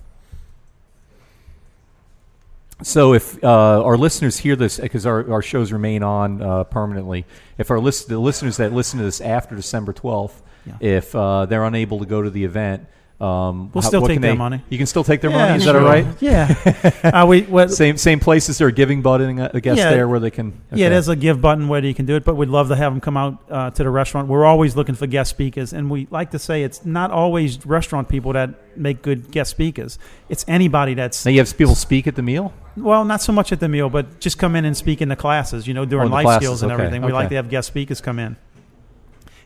[2.81, 7.25] So if uh, our listeners hear this, because our, our shows remain on uh, permanently,
[7.57, 10.77] if our list, the listeners that listen to this after December twelfth, Yeah.
[10.79, 12.85] if uh, they're unable to go to the event,
[13.21, 14.61] um, We'll how- still take their they- money.
[14.69, 15.57] You can still take their Yeah, money.
[15.57, 16.05] Is that all right?
[16.21, 16.55] Yeah.
[17.03, 18.57] uh, we, what, Same same places.
[18.57, 19.89] They're giving button, I guess, Yeah.
[19.91, 20.53] there where they can.
[20.73, 22.93] Yeah, there's a give button where you can do it, but we'd love to have
[22.93, 24.27] them come out uh, to the restaurant.
[24.29, 28.07] We're always looking for guest speakers, and we like to say it's not always restaurant
[28.07, 29.99] people that make good guest speakers.
[30.29, 32.53] It's anybody that's Now you have people speak at the meal.
[32.77, 35.15] well, not so much at the meal, but just come in and speak in the
[35.17, 35.67] classes.
[35.67, 37.01] You know, during the life classes, skills and okay, everything.
[37.01, 38.37] We like to have guest speakers come in,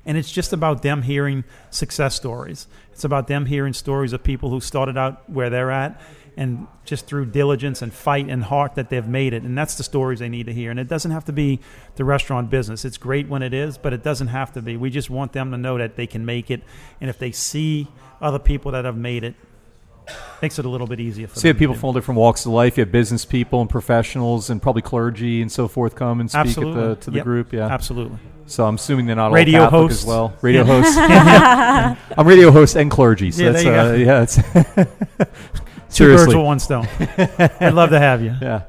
[0.06, 2.68] and it's just about them hearing success stories.
[2.92, 6.00] It's about them hearing stories of people who started out where they're at,
[6.36, 9.44] and just through diligence and fight and heart that they've made it.
[9.44, 10.72] And that's the stories they need to hear.
[10.72, 11.60] And it doesn't have to be
[11.96, 12.86] the restaurant business.
[12.86, 14.76] It's great when it is, but it doesn't have to be.
[14.76, 16.64] We just want them to know that they can make it,
[17.00, 17.88] and if they see
[18.20, 19.36] other people that have made it,
[20.42, 21.80] makes it a little bit easier for So you have people do.
[21.80, 22.78] from all different walks of life.
[22.78, 26.58] You have business people and professionals and probably clergy and so forth come and speak
[26.58, 27.24] at the, to the Yep.
[27.24, 27.54] group.
[27.54, 27.68] Yeah.
[27.68, 28.18] Absolutely.
[28.46, 30.04] So I'm assuming they're not Radio all Catholic hosts.
[30.04, 30.34] as well.
[30.42, 30.98] Radio hosts.
[32.18, 33.32] I'm radio host and clergy.
[33.32, 36.88] So Yeah, that's, uh, yeah, it's Two birds with one stone.
[37.60, 38.36] I'd love to have you.
[38.42, 38.64] Yeah.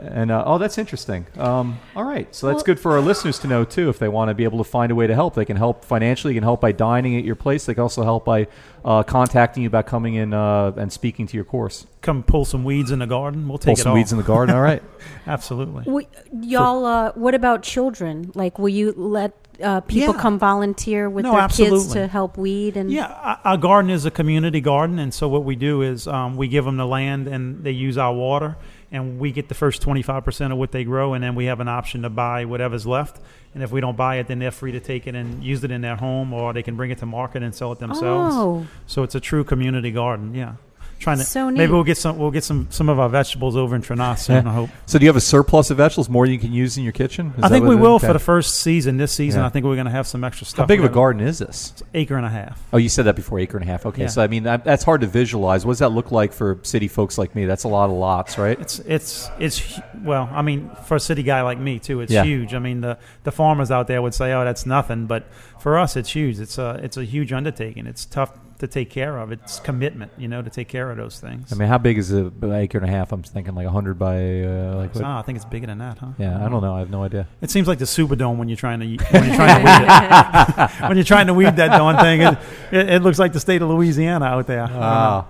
[0.00, 1.26] And uh, oh, that's interesting.
[1.36, 3.88] Um, all right, so that's Well- good for our listeners to know too.
[3.88, 5.84] If they want to be able to find a way to help, they can help
[5.84, 6.32] financially.
[6.32, 7.66] They can help by dining at your place.
[7.66, 8.46] They can also help by
[8.84, 11.86] uh, contacting you about coming in uh, and speaking to your course.
[12.02, 13.48] Come pull some weeds in the garden.
[13.48, 13.96] We'll Pull take it some all.
[13.96, 14.54] weeds in the garden.
[14.54, 14.82] All right.
[15.26, 15.84] Absolutely.
[15.90, 18.30] We, y'all, uh, what about children?
[18.34, 20.20] Like, will you let uh, people Yeah.
[20.20, 24.04] come volunteer with No, their kids to help weed and Yeah, our- our garden is
[24.04, 27.28] a community garden, and so what we do is um, we give them the land,
[27.28, 28.56] and they use our water,
[28.94, 31.46] and we get the first twenty five percent of what they grow, and then we
[31.46, 33.20] have an option to buy whatever's left.
[33.54, 35.70] And if we don't buy it, then they're free to take it and use it
[35.70, 38.34] in their home, or they can bring it to market and sell it themselves.
[38.36, 40.34] Oh, So it's a true community garden.
[40.34, 40.54] Yeah,
[40.98, 43.76] trying to So maybe we'll get some we'll get some some of our vegetables over
[43.76, 44.44] in Trinidad soon.
[44.44, 44.50] Yeah.
[44.50, 44.70] I hope.
[44.86, 46.92] So do you have a surplus of vegetables, more than you can use in your
[46.92, 47.32] kitchen?
[47.36, 48.06] Is I think we will okay.
[48.06, 48.96] for the first season.
[48.96, 49.46] This season, Yeah.
[49.46, 50.58] I think we're going to have some extra stuff.
[50.58, 51.72] How big of a garden is this?
[51.72, 52.62] It's Acre and a half.
[52.72, 53.86] Oh, you said that before, acre and a half.
[53.86, 54.08] Okay, Yeah.
[54.08, 55.66] so I mean that, that's hard to visualize.
[55.66, 57.44] What does that look like for city folks like me?
[57.44, 58.58] That's a lot of lots, right?
[58.60, 62.24] It's it's it's well, I mean, for a city guy like me too, it's Yeah.
[62.24, 62.54] huge.
[62.54, 65.26] I mean, the the farmers out there would say, "Oh, that's nothing," but
[65.58, 66.38] for us, it's huge.
[66.40, 67.86] It's a it's a huge undertaking.
[67.86, 68.30] It's tough
[68.66, 69.30] to take care of.
[69.32, 71.52] It's commitment, you know, to take care of those things.
[71.52, 73.12] I mean, how big is a an acre and a half?
[73.12, 74.94] I'm thinking like hundred by uh, like.
[74.94, 75.04] What?
[75.04, 76.08] Ah, I think it's bigger than that, huh?
[76.18, 76.74] Yeah, I don't know.
[76.74, 77.26] I have no idea.
[77.40, 80.70] It seems like the Superdome when you're trying to when you're trying to weed it.
[80.88, 82.38] when you're trying to weed that darn thing, it,
[82.72, 84.66] it, it looks like the state of Louisiana out there.
[84.70, 85.26] Ah,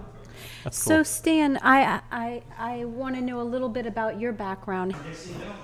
[0.62, 1.02] that's so.
[1.02, 4.94] Stan, I I I want to know a little bit about your background.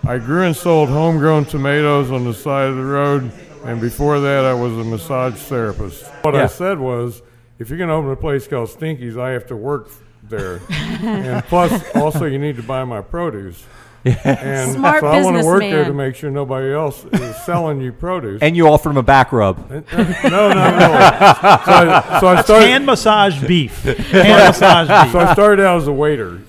[0.04, 3.32] I grew and sold homegrown tomatoes on the side of the road,
[3.64, 6.04] and before that, I was a massage therapist.
[6.22, 6.44] What Yeah.
[6.44, 7.22] I said was,
[7.60, 9.88] if you're going to open a place called Stinky's, I have to work
[10.24, 13.64] there, and plus, also, you need to buy my produce.
[14.02, 15.96] And Smart so I want to work there to businessman.
[15.96, 18.40] make sure nobody else is selling you produce.
[18.40, 19.58] And you offered him a back rub.
[19.70, 20.54] no, not really.
[20.54, 22.66] So I, so I started.
[22.66, 23.82] Hand massage beef.
[23.82, 25.12] Hand massage beef.
[25.12, 26.40] so I started out as a waiter,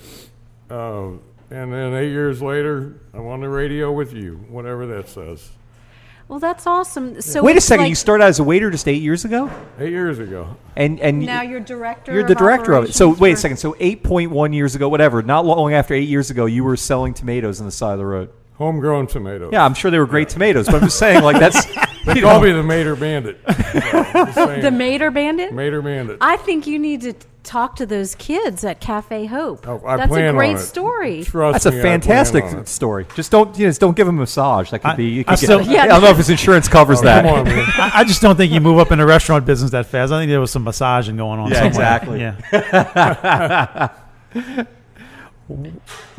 [0.70, 1.08] uh,
[1.50, 5.50] and then eight years later, I'm on the radio with you, whatever that says.
[6.32, 7.20] Well, that's awesome.
[7.22, 7.84] So Wait a it's second.
[7.84, 10.56] like- you started as a waiter just eight years ago, Eight years ago.
[10.78, 12.14] and and now you're director.
[12.14, 12.94] you're the director of it.
[12.94, 13.58] So operations wait a for- second.
[13.58, 15.22] So eight point one years ago, whatever.
[15.22, 18.06] Not long after eight years ago, you were selling tomatoes on the side of the
[18.06, 18.30] road.
[18.56, 19.50] Homegrown tomatoes.
[19.54, 21.66] Yeah, I'm sure they were great tomatoes, but I'm just saying, like that's
[22.06, 23.40] They you call know, me the Mater Bandit.
[24.12, 24.62] So, just saying.
[24.62, 25.54] the Mater Bandit.
[25.54, 26.18] Mater Bandit.
[26.20, 29.68] I think you need to talk to those kids at Cafe Hope.
[29.68, 30.60] Oh, I That's plan a on great it.
[30.60, 31.24] story.
[31.24, 32.68] Trust That's a me, I plan fantastic on it.
[32.68, 33.06] story.
[33.16, 34.70] Just don't, you know, just don't give him a massage.
[34.72, 35.06] That could I- be.
[35.06, 35.84] You I get, still- Yeah.
[35.84, 37.24] I don't know if his insurance covers Oh, that.
[37.24, 37.66] Come on, man.
[37.78, 40.12] I, I just don't think you move up in the restaurant business that fast.
[40.12, 41.50] I think there was some massaging going on.
[41.52, 41.98] Yeah, somewhere.
[41.98, 42.20] exactly.
[44.34, 44.72] Yeah.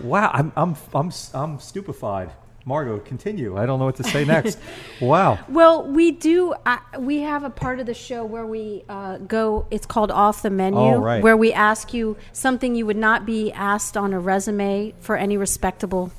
[0.03, 2.31] Wow, I'm, I'm, I'm, I'm stupefied.
[2.65, 3.57] Margo, continue.
[3.59, 4.57] I don't know what to say next.
[5.01, 5.39] wow.
[5.49, 6.55] Well, we do.
[6.65, 9.67] Uh, we have a part of the show where we uh, go.
[9.73, 11.23] It's called off the menu, Oh, right.
[11.23, 15.37] where we ask you something you would not be asked on a resume for any
[15.37, 16.13] respectable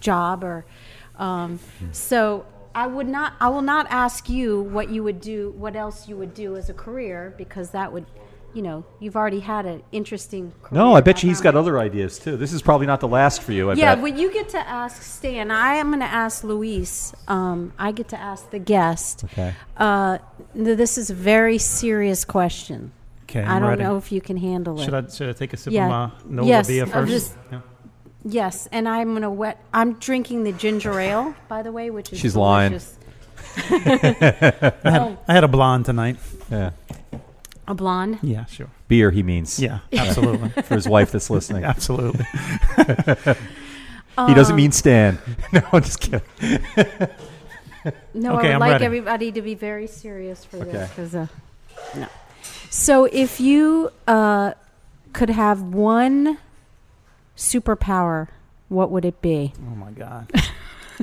[0.00, 0.42] job.
[0.44, 0.64] Or
[1.18, 1.60] um,
[1.92, 3.34] so, I would not.
[3.38, 5.50] I will not ask you what you would do.
[5.58, 8.06] What else you would do as a career, because that would,
[8.54, 10.52] you know, you've already had an interesting.
[10.62, 12.36] Career No, I bet you he's got other ideas too.
[12.36, 13.70] This is probably not the last for you.
[13.70, 14.02] I Yeah, bet.
[14.04, 15.50] well, you get to ask Stan.
[15.50, 17.14] I am going to ask Luis.
[17.28, 19.24] Um, I get to ask the guest.
[19.24, 19.54] Okay.
[19.76, 20.18] Uh,
[20.54, 22.92] this is a very serious question.
[23.24, 23.82] Okay, I I'm don't ready.
[23.82, 24.84] know if you can handle it.
[24.84, 25.84] Should I should I take a sip Yeah.
[25.84, 27.10] of my Nola Yes, beer I'm first?
[27.10, 27.60] just- Yeah.
[28.24, 29.58] Yes, and I'm going to wet.
[29.74, 32.74] I'm drinking the ginger ale, by the way, which is She's lying.
[33.56, 33.60] I,
[34.84, 36.18] had, I had a blonde tonight.
[36.50, 36.70] yeah.
[37.68, 38.18] A blonde.
[38.22, 38.68] Yeah, sure.
[38.88, 39.58] Beer, he means.
[39.60, 41.64] Yeah, absolutely, For his wife that's listening.
[41.74, 42.24] absolutely.
[44.26, 45.18] He doesn't Um, mean Stan.
[45.54, 46.20] no, I'm just kidding.
[48.12, 48.84] No, Okay, I would I'm like ready.
[48.84, 50.70] everybody to be very serious for Okay.
[50.70, 50.90] this.
[50.92, 51.26] 'cause, uh,
[51.96, 52.06] no.
[52.68, 54.52] So, if you uh,
[55.14, 56.36] could have one
[57.38, 58.28] superpower,
[58.68, 59.54] what would it be?
[59.70, 60.30] Oh my god.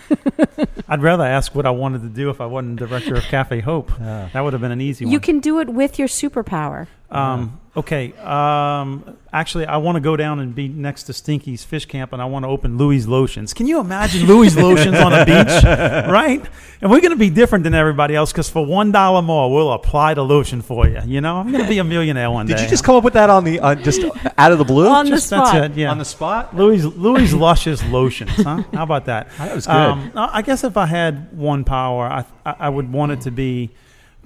[0.87, 3.91] I'd rather ask what I wanted to do if I wasn't director of Cafe Hope.
[3.99, 4.29] Yeah.
[4.33, 5.11] That would have been an easy one.
[5.11, 6.87] You can do it with your superpower.
[7.11, 8.13] Um, okay.
[8.17, 12.21] Um, actually, I want to go down and be next to Stinky's Fish Camp, and
[12.21, 13.53] I want to open Louis Lotions.
[13.53, 15.63] Can you imagine Louis Lotions on a beach,
[16.09, 16.45] right?
[16.81, 19.73] And we're going to be different than everybody else because for one dollar more, we'll
[19.73, 21.01] apply the lotion for you.
[21.05, 22.57] You know, I'm going to be a millionaire one Did day.
[22.59, 24.01] Did you just come up with that on the uh, just
[24.37, 24.87] out of the blue?
[24.87, 25.71] On the Just- that's spot.
[25.71, 25.75] it.
[25.75, 25.91] Yeah.
[25.91, 26.55] On the spot?
[26.55, 28.63] Louis Louis Luscious lotions, huh?
[28.73, 29.29] How about that?
[29.37, 29.75] That was good.
[29.75, 33.21] Um, I I guess if I had one power, I, I I would want it
[33.21, 33.71] to be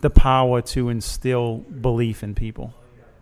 [0.01, 2.73] the power to instill belief in people.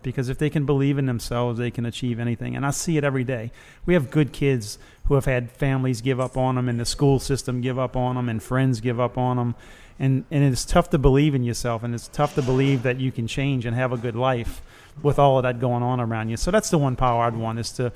[0.02, 2.56] Because if they can believe in themselves, they can achieve anything.
[2.56, 3.52] And I see it every day.
[3.86, 4.76] We have good kids
[5.12, 8.16] who have had families give up on them, and the school system give up on
[8.16, 9.54] them, and friends give up on them.
[9.98, 13.12] And, and it's tough to believe in yourself, and it's tough to believe that you
[13.12, 14.62] can change and have a good life
[15.02, 16.38] with all of that going on around you.
[16.38, 17.92] So that's the one power I'd want is to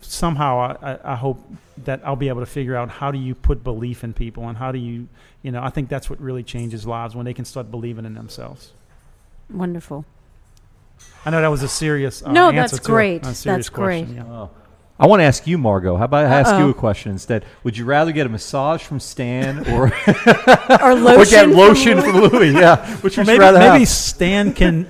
[0.00, 1.38] somehow I, I, I hope
[1.84, 4.58] that I'll be able to figure out how do you put belief in people and
[4.58, 5.06] how do you
[5.42, 8.14] you know I think that's what really changes lives when they can start believing in
[8.14, 8.72] themselves.
[9.48, 10.04] Wonderful.
[11.24, 13.22] I know that was a serious uh, No, answer that's to a- great.
[13.22, 14.06] a serious That's great.
[14.06, 14.32] question, yeah.
[14.32, 14.50] Oh.
[15.02, 15.96] I want to ask you, Margo.
[15.96, 16.70] How about I ask you Uh-oh.
[16.70, 17.44] a question instead?
[17.64, 19.86] Would you rather get a massage from Stan or,
[20.80, 21.20] Or lotion.
[21.20, 22.10] or get from lotion Louis?
[22.30, 22.52] from Louis?
[22.52, 23.88] Yeah, which would you maybe rather maybe have?
[23.88, 24.88] Stan can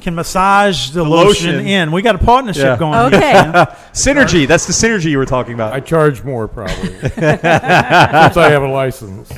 [0.00, 1.52] can massage the, lotion.
[1.58, 1.66] lotion.
[1.66, 1.92] in.
[1.92, 2.76] We got a partnership Yeah.
[2.76, 2.98] going.
[3.14, 3.30] Okay.
[3.32, 3.52] Stan.
[3.92, 4.48] Synergy.
[4.48, 5.72] That's the synergy you were talking about.
[5.72, 9.30] I charge more probably since I have a license.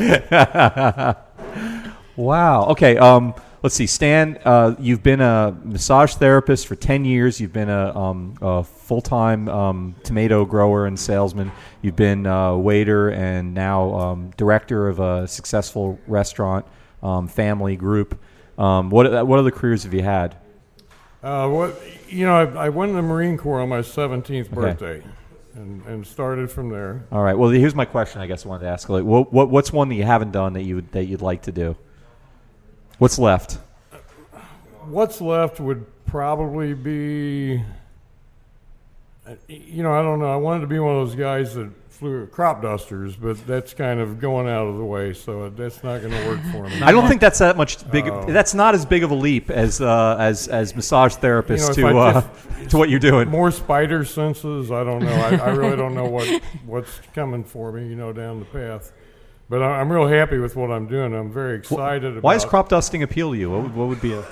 [2.16, 2.66] Wow.
[2.70, 2.96] Okay.
[2.96, 3.34] Um,
[3.64, 4.38] let's see, Stan.
[4.44, 7.40] Uh, you've been a massage therapist for ten years.
[7.40, 11.50] You've been a, um, a full-time um, tomato grower and salesman.
[11.80, 16.66] You've been a waiter and now um, director of a successful restaurant
[17.02, 18.20] um, family group.
[18.58, 20.36] Um, what what other careers have you had?
[21.22, 25.02] Uh, what you know, I, I went in the Marine Corps on my 17th birthday,
[25.54, 27.06] and, and started from there.
[27.10, 27.36] All right.
[27.36, 28.20] Well, here's my question.
[28.20, 28.90] I guess I wanted to ask.
[28.90, 31.40] Like, what, what what's one that you haven't done that you would, that you'd like
[31.42, 31.76] to do?
[32.98, 33.58] What's left?
[34.86, 37.62] What's left would probably be,
[39.26, 40.32] uh, you know, I don't know.
[40.32, 43.98] I wanted to be one of those guys that flew crop dusters, but that's kind
[44.00, 46.82] of going out of the way, so that's not going to work for me.
[46.82, 48.08] I don't think that's that much big.
[48.08, 48.26] Oh.
[48.26, 51.92] That's not as big of a leap as uh, as as massage therapist You know,
[51.92, 52.20] to I- uh,
[52.68, 53.28] to what you're doing.
[53.30, 54.70] More spider senses.
[54.70, 55.12] I don't know.
[55.12, 56.28] I, I really don't know what
[56.66, 57.88] what's coming for me.
[57.88, 58.92] You know, down the path.
[59.48, 61.14] But I, I'm real happy with what I'm doing.
[61.14, 62.12] I'm very excited.
[62.12, 63.50] about Why does crop dusting appeal to you?
[63.50, 64.24] What would, what would be a?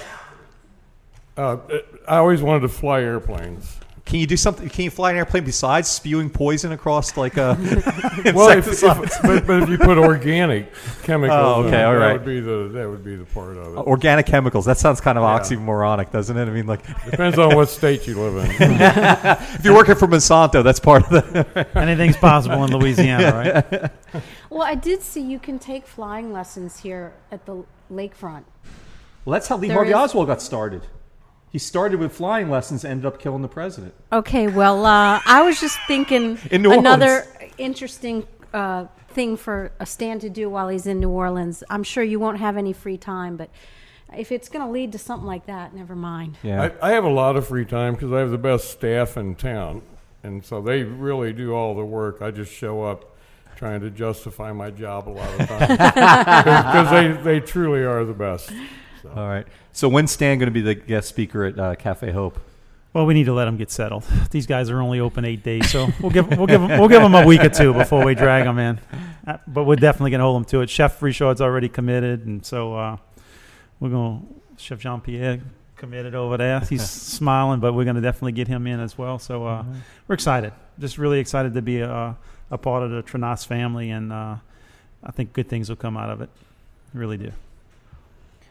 [1.37, 1.57] Uh,
[2.09, 3.79] I always wanted to fly airplanes.
[4.05, 4.68] Can you do something?
[4.68, 7.57] Can you fly an airplane besides spewing poison across like a
[8.35, 11.98] Well, if, if, but, but if you put organic chemicals, Oh, okay, it, all that
[11.98, 12.12] right.
[12.14, 13.79] would be the that would be the part of it.
[13.79, 14.64] organic chemicals.
[14.64, 15.38] That sounds kind of Yeah.
[15.57, 16.46] oxymoronic, doesn't it?
[16.48, 18.51] I mean, like Depends on what state you live in.
[18.61, 21.66] if you're working for Monsanto, that's part of the.
[21.79, 23.64] Anything's possible in Louisiana,
[24.12, 24.22] right?
[24.53, 28.45] Well, I did see you can take flying lessons here at the lakefront.
[29.25, 30.83] Well, that's how Lee There Harvey is- Oswald got started.
[31.51, 33.95] He started with flying lessons, ended up killing the president.
[34.12, 39.87] Okay, well, uh, I was just thinking In New another interesting uh, thing for a
[39.87, 41.65] Stan to do while he's in New Orleans.
[41.71, 43.49] I'm sure you won't have any free time, but
[44.17, 46.37] if it's going to lead to something like that, never mind.
[46.43, 46.71] Yeah.
[46.83, 49.35] I, I have a lot of free time because I have the best staff in
[49.35, 49.83] town,
[50.23, 52.21] and so they really do all the work.
[52.21, 53.12] I just show up
[53.62, 58.12] trying to justify my job a lot of times because they, they truly are the
[58.12, 58.51] best.
[59.14, 59.46] All right.
[59.70, 62.40] So when's Stan going to be the guest speaker at uh, Cafe Hope?
[62.92, 64.03] Well, we need to let them get settled.
[64.33, 67.03] These guys are only open eight days, so we'll give we'll give 'em- we'll give
[67.03, 68.81] them a week or two before we drag them in.
[69.29, 70.68] Uh, But we're definitely going to hold them to it.
[70.68, 72.96] Chef Richard's already committed, and so uh,
[73.79, 74.27] we're going.
[74.57, 75.40] to Chef Jean Pierre
[75.77, 76.59] committed over there.
[76.61, 79.20] He's smiling, but we're going to definitely get him in as well.
[79.20, 79.64] So uh,
[80.09, 80.53] we're excited.
[80.81, 82.16] Just really excited to be a,
[82.53, 84.37] a part of the Trenasse family, and uh,
[85.03, 86.31] I think good things will come out of it.
[86.95, 87.33] Really do.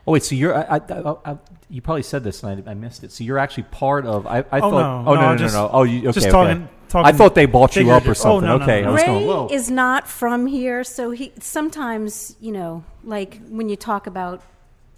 [0.07, 1.37] Oh wait, so you're I, I, I, I,
[1.69, 3.11] you probably said this and I, I missed it.
[3.11, 5.11] So you're actually part of I, I Oh, thought no.
[5.11, 5.69] oh No, no no just- no, no.
[5.71, 6.31] oh you okay just okay.
[6.31, 6.69] talking.
[6.89, 8.19] talking I thought they bought you up or figurative.
[8.25, 8.47] Oh, something.
[8.47, 8.87] no, no, okay, no.
[8.87, 9.47] I was Ray going whoa.
[9.51, 14.41] is not from here, so he sometimes, you know, like when you talk about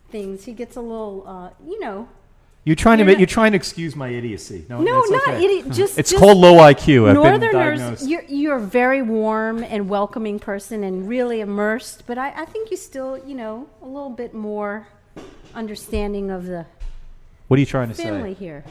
[0.10, 2.08] things, he gets a little, uh, you know,
[2.66, 4.66] You're trying to you're make, not- you're trying to excuse my idiocy.
[4.70, 5.44] No, no, that's not okay.
[5.46, 5.70] idiot.
[5.72, 7.10] Just It's just called low IQ.
[7.10, 8.08] I've been Northerners, diagnosed.
[8.10, 12.04] you're you're a very warm and welcoming person and really immersed.
[12.08, 14.88] But I, I think you still, you know, a little bit more
[15.54, 16.66] understanding of the
[17.50, 18.40] What are you trying to family say?
[18.40, 18.64] here.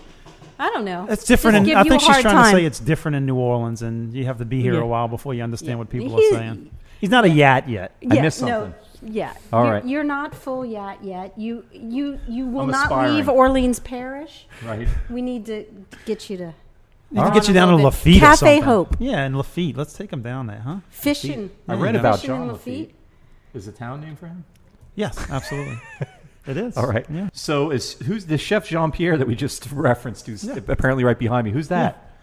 [0.58, 1.06] I don't know.
[1.10, 1.68] It's different.
[1.68, 2.44] In, I think she's trying time.
[2.52, 4.80] to say it's different in New Orleans, and you have to be here Yeah.
[4.80, 6.70] a while before you understand what people He's- are saying.
[7.00, 7.92] He's not a yat yet.
[8.08, 8.74] I yeah, missed no, something.
[9.04, 9.32] Yeah.
[9.52, 9.86] All you're, right.
[9.86, 11.36] You're not full yet yet.
[11.38, 13.14] You you you will I'm not aspiring.
[13.14, 14.46] leave Orleans Parish.
[14.64, 14.86] Right.
[15.10, 15.64] We need to
[16.06, 16.54] get you to
[17.10, 17.90] Need to get you down to A little.
[17.90, 18.62] Lafitte or Cafe something.
[18.62, 18.96] Hope.
[18.98, 19.76] Yeah, in Lafitte.
[19.76, 20.76] Let's take him down there, huh?
[20.88, 21.50] fishing.
[21.68, 22.78] I read about Fishing John Lafitte.
[22.88, 22.94] Lafitte.
[23.54, 24.44] Is the town name for him?
[24.94, 25.78] Yes, absolutely.
[26.46, 26.74] it is.
[26.76, 27.04] All right.
[27.10, 27.28] Yeah.
[27.34, 30.26] So is who's the chef Jean Pierre that we just referenced?
[30.26, 30.58] Who's Yeah.
[30.68, 31.50] apparently right behind me?
[31.50, 32.14] Who's that?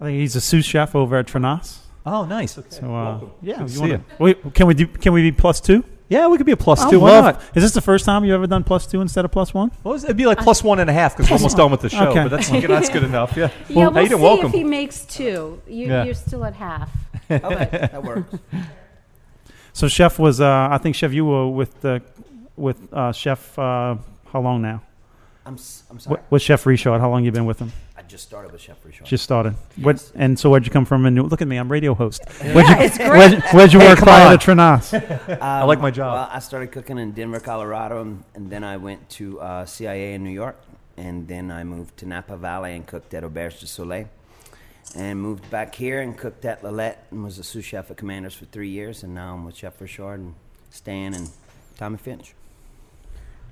[0.00, 1.80] I think he's a sous chef over at Trenasse.
[2.06, 2.56] Oh, nice.
[2.56, 2.68] Okay.
[2.70, 4.86] So uh, yeah, Good you see wanna- wait, can we do?
[4.86, 5.84] Can we be plus two?
[6.10, 6.64] Yeah, we could be a two.
[7.00, 7.42] Why love- not?
[7.54, 9.70] Is this the first time you've ever done plus two instead of plus one?
[9.84, 11.90] Well, it'd be like plus one and a half because we're almost done with the
[11.90, 12.08] show.
[12.08, 12.22] Okay.
[12.22, 13.36] But that's that's good enough.
[13.36, 13.50] Yeah.
[13.68, 14.08] Yeah, Well, we'll how doing?
[14.08, 14.46] see Welcome.
[14.46, 15.60] if he makes two.
[15.68, 16.04] You, Yeah.
[16.04, 16.90] You're still at half.
[17.30, 18.34] Okay, that works.
[19.74, 20.40] So chef was.
[20.40, 22.00] Uh, I think chef, you were with the
[22.56, 23.58] with uh, chef.
[23.58, 23.96] Uh,
[24.32, 24.82] how long now?
[25.46, 26.12] I'm, s- I'm sorry.
[26.16, 27.72] What, with Chef Richard, how long you been with him?
[28.08, 29.04] I just started with Chef Richard.
[29.04, 29.54] Just started.
[29.76, 30.12] What?
[30.14, 31.04] And so where'd you come from?
[31.04, 32.22] And New, look at me, I'm radio host.
[32.40, 33.10] Where'd Yeah, you, it's great.
[33.10, 35.38] Where'd, where'd you Hey, work come prior to Trenasse?
[35.42, 36.14] I like my job.
[36.14, 40.14] Well, I started cooking in Denver, Colorado, and, and then I went to uh, CIA
[40.14, 40.56] in New York,
[40.96, 44.08] and then I moved to Napa Valley and cooked at Auberge du Soleil,
[44.96, 48.32] and moved back here and cooked at Lilette and was a sous chef at Commanders
[48.32, 50.34] for three years, and now I'm with Chef Richard and
[50.70, 51.28] Stan and
[51.76, 52.32] Tommy Finch.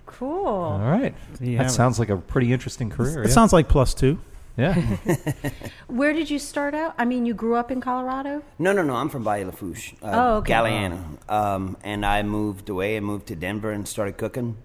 [0.07, 0.47] Cool.
[0.47, 1.15] All right.
[1.41, 1.71] That have it.
[1.71, 3.23] sounds like a pretty interesting career.
[3.23, 3.35] It yeah.
[3.35, 4.19] sounds like plus two.
[4.57, 4.75] Yeah.
[5.87, 6.95] Where did you start out?
[6.97, 8.43] I mean, you grew up in Colorado?
[8.59, 8.95] No, no, no.
[8.95, 10.53] I'm from Bayou Lafourche, uh, Oh, okay.
[10.55, 11.03] Galliano.
[11.31, 12.97] Um, and I moved away.
[12.97, 14.57] and moved to Denver and started cooking.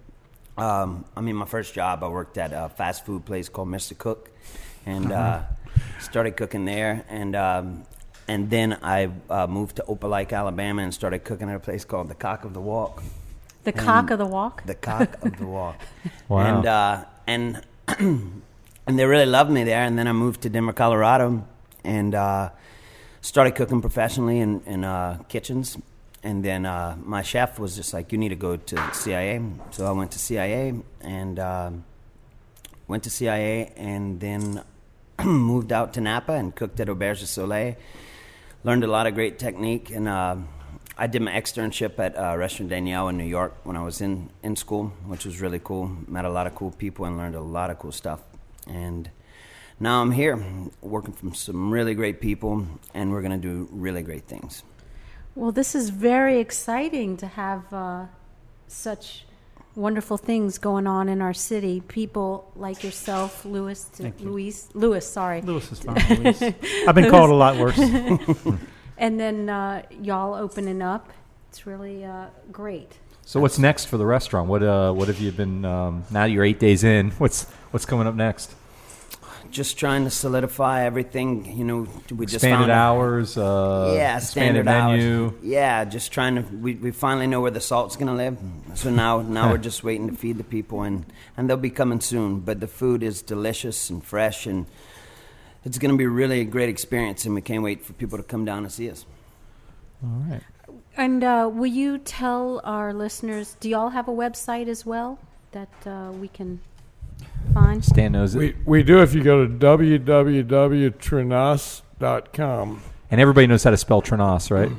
[0.58, 3.98] Um, I mean, my first job, I worked at a fast food place called Mr.
[3.98, 4.30] Cook,
[4.86, 5.44] and uh,
[6.00, 7.04] started cooking there.
[7.10, 7.84] And um,
[8.28, 12.08] and then I uh, moved to Opelika, Alabama, and started cooking at a place called
[12.10, 13.02] the Cock of the Walk.
[13.64, 14.66] The cock of the walk?
[14.66, 15.76] The Cock of the Walk.
[16.30, 16.40] Wow.
[16.40, 18.42] And uh, and
[18.88, 19.84] and they really loved me there.
[19.84, 21.48] And then I moved to Denver, Colorado,
[21.84, 22.50] and uh,
[23.22, 25.78] started cooking professionally in, in uh, kitchens.
[26.24, 29.88] And then uh, my chef was just like, "You need to go to CIA." So
[29.88, 31.84] I went to CIA and um
[32.92, 34.62] went to CIA, and then
[35.24, 37.76] moved out to Napa and cooked at Auberge Soleil.
[38.64, 40.36] Learned a lot of great technique, and uh,
[40.98, 44.30] I did my externship at uh, Restaurant Daniel in New York when I was in,
[44.44, 45.90] in school, which was really cool.
[46.08, 48.20] Met a lot of cool people and learned a lot of cool stuff.
[48.68, 49.10] And
[49.80, 50.44] now I'm here
[50.82, 54.64] working from some really great people, and we're going to do really great things.
[55.36, 58.06] Well, this is very exciting to have uh,
[58.68, 59.26] such
[59.76, 61.82] wonderful things going on in our city.
[61.88, 64.30] People like yourself, Louis, to, Thank you.
[64.30, 65.96] Louise, Louis, sorry, Lewis is fine.
[66.24, 66.42] Louis.
[66.88, 67.80] I've been called a lot worse.
[68.98, 71.12] and then uh, y'all opening up.
[71.50, 72.98] It's really uh, great.
[73.24, 74.50] So what's next for the restaurant?
[74.50, 75.64] What uh, what have you been?
[75.64, 77.12] Um, now you're eight days in.
[77.18, 78.56] What's what's coming up next?
[79.50, 81.58] Just trying to solidify everything.
[81.58, 83.38] You know, we just Expanded found out- hours.
[83.38, 85.26] Uh, yeah, expanded menu.
[85.26, 85.34] hours.
[85.44, 86.42] Yeah, just trying to.
[86.56, 88.38] We, we finally know where the salt's gonna live.
[88.76, 91.06] So now now we're just waiting to feed the people, and
[91.36, 92.40] and they'll be coming soon.
[92.42, 94.68] But the food is delicious and fresh, and
[95.66, 97.26] it's gonna be really a great experience.
[97.26, 99.06] And we can't wait for people to come down and see us.
[100.04, 100.42] All right.
[100.96, 103.58] And uh, will you tell our listeners?
[103.60, 105.20] Do y'all have a website as well
[105.52, 106.62] that uh, we can
[107.54, 107.84] find?
[107.84, 108.40] Stan knows it.
[108.40, 109.54] We, we do if you go to
[112.00, 112.82] www.trenasse.com.
[113.12, 114.70] and everybody knows how to spell Trenasse, right?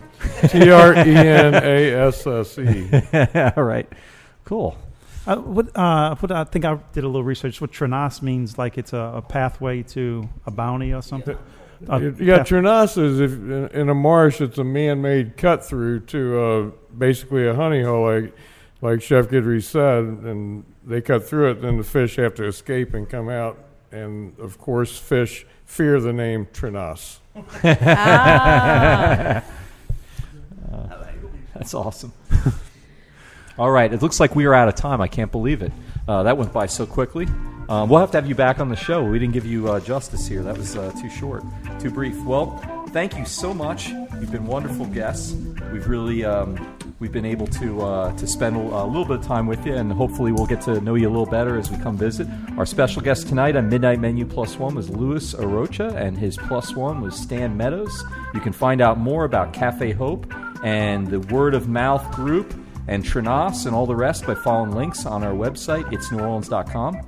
[0.51, 2.89] T R E N A S S E.
[3.57, 3.89] All right.
[4.45, 4.77] Cool.
[5.27, 7.61] Uh, what, uh, what I think I did a little research.
[7.61, 11.39] What Trenasse means, like it's a, a pathway to a bounty or something.
[11.89, 15.65] Uh, You you path- Trenasse is if in, in a marsh, it's a man-made cut
[15.65, 18.35] through to uh, basically a honey hole, like
[18.81, 21.63] like Chef Guidry said, and they cut through it.
[21.63, 23.59] Then the fish have to escape and come out,
[23.91, 27.19] and of course, fish fear the name Trenasse.
[27.65, 29.45] Ah,
[31.55, 32.13] That's awesome.
[33.59, 33.93] All right.
[33.93, 35.01] It looks like we are out of time.
[35.01, 35.73] I can't believe it.
[36.09, 37.27] Uh, that went by so quickly.
[37.69, 39.05] Um, we'll have to have you back on the show.
[39.05, 40.43] We didn't give you uh, justice here.
[40.43, 41.45] That was uh, too short,
[41.79, 42.21] too brief.
[42.25, 42.57] Well,
[42.89, 43.91] thank you so much.
[43.91, 45.33] You've been wonderful guests.
[45.73, 46.57] We've really um,
[47.03, 49.75] we've been able to uh, to spend a, a little bit of time with you,
[49.75, 52.29] and hopefully we'll get to know you a little better as we come visit.
[52.57, 56.77] Our special guest tonight on Midnight Menu Plus One was Louis Arocha, and his plus
[56.77, 58.05] one was Stan Meadows.
[58.35, 60.33] You can find out more about Cafe Hope
[60.63, 62.55] and the Word of Mouth Group
[62.87, 67.01] and Trenasse and all the rest by following links on our website, itsneworleans.com.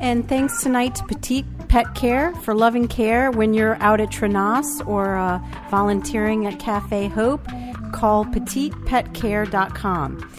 [0.00, 4.86] and thanks tonight to Petite Pet Care for loving care when you're out at Trenasse
[4.86, 7.44] or uh, volunteering at Cafe Hope.
[7.92, 10.30] Call petitepetcare.com.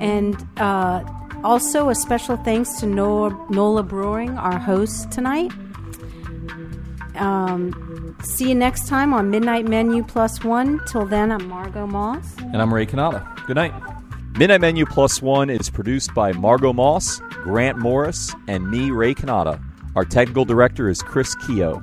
[0.00, 1.04] And uh,
[1.44, 5.52] also a special thanks to Nola, Nola Brewing, our host tonight.
[7.16, 10.80] Um, see you next time on Midnight Menu Plus One.
[10.86, 12.36] Till then, I'm Margo Moss.
[12.38, 13.46] And I'm Ray Cannata.
[13.46, 13.72] Good night.
[14.38, 19.62] Midnight Menu Plus One is produced by Margo Moss, Grant Morris, and me, Ray Cannata.
[19.94, 21.82] Our technical director is Chris Keogh.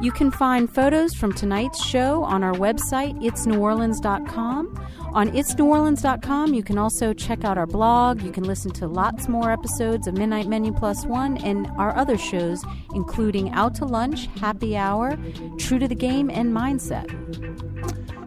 [0.00, 4.86] You can find photos from tonight's show on our website, itsneworleans.com.
[5.12, 8.22] On itsneworleans.com, you can also check out our blog.
[8.22, 12.16] You can listen to lots more episodes of Midnight Menu Plus One and our other
[12.16, 15.18] shows, including Out to Lunch, Happy Hour,
[15.58, 17.08] True to the Game, and Mindset.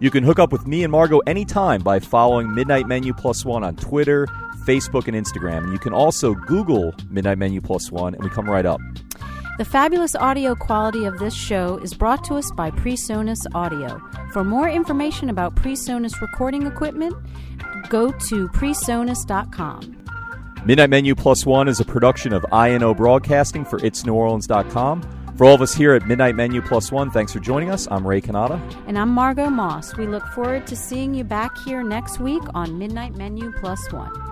[0.02, 3.64] You can hook up with me and Margo anytime by following Midnight Menu Plus One
[3.64, 4.26] on Twitter,
[4.66, 5.64] Facebook, and Instagram.
[5.64, 8.80] And you can also Google Midnight Menu Plus One, and we come right up.
[9.58, 14.00] The fabulous audio quality of this show is brought to us by PreSonus Audio.
[14.32, 17.14] For more information about PreSonus recording equipment,
[17.90, 20.04] go to presonus.com.
[20.64, 25.02] Midnight Menu Plus One is a production of INO Broadcasting for itsneworleans.com.
[25.36, 27.86] For all of us here at Midnight Menu Plus One, thanks for joining us.
[27.90, 28.58] I'm Ray Cannata.
[28.86, 29.94] And I'm Margo Moss.
[29.98, 34.31] We look forward to seeing you back here next week on Midnight Menu Plus One.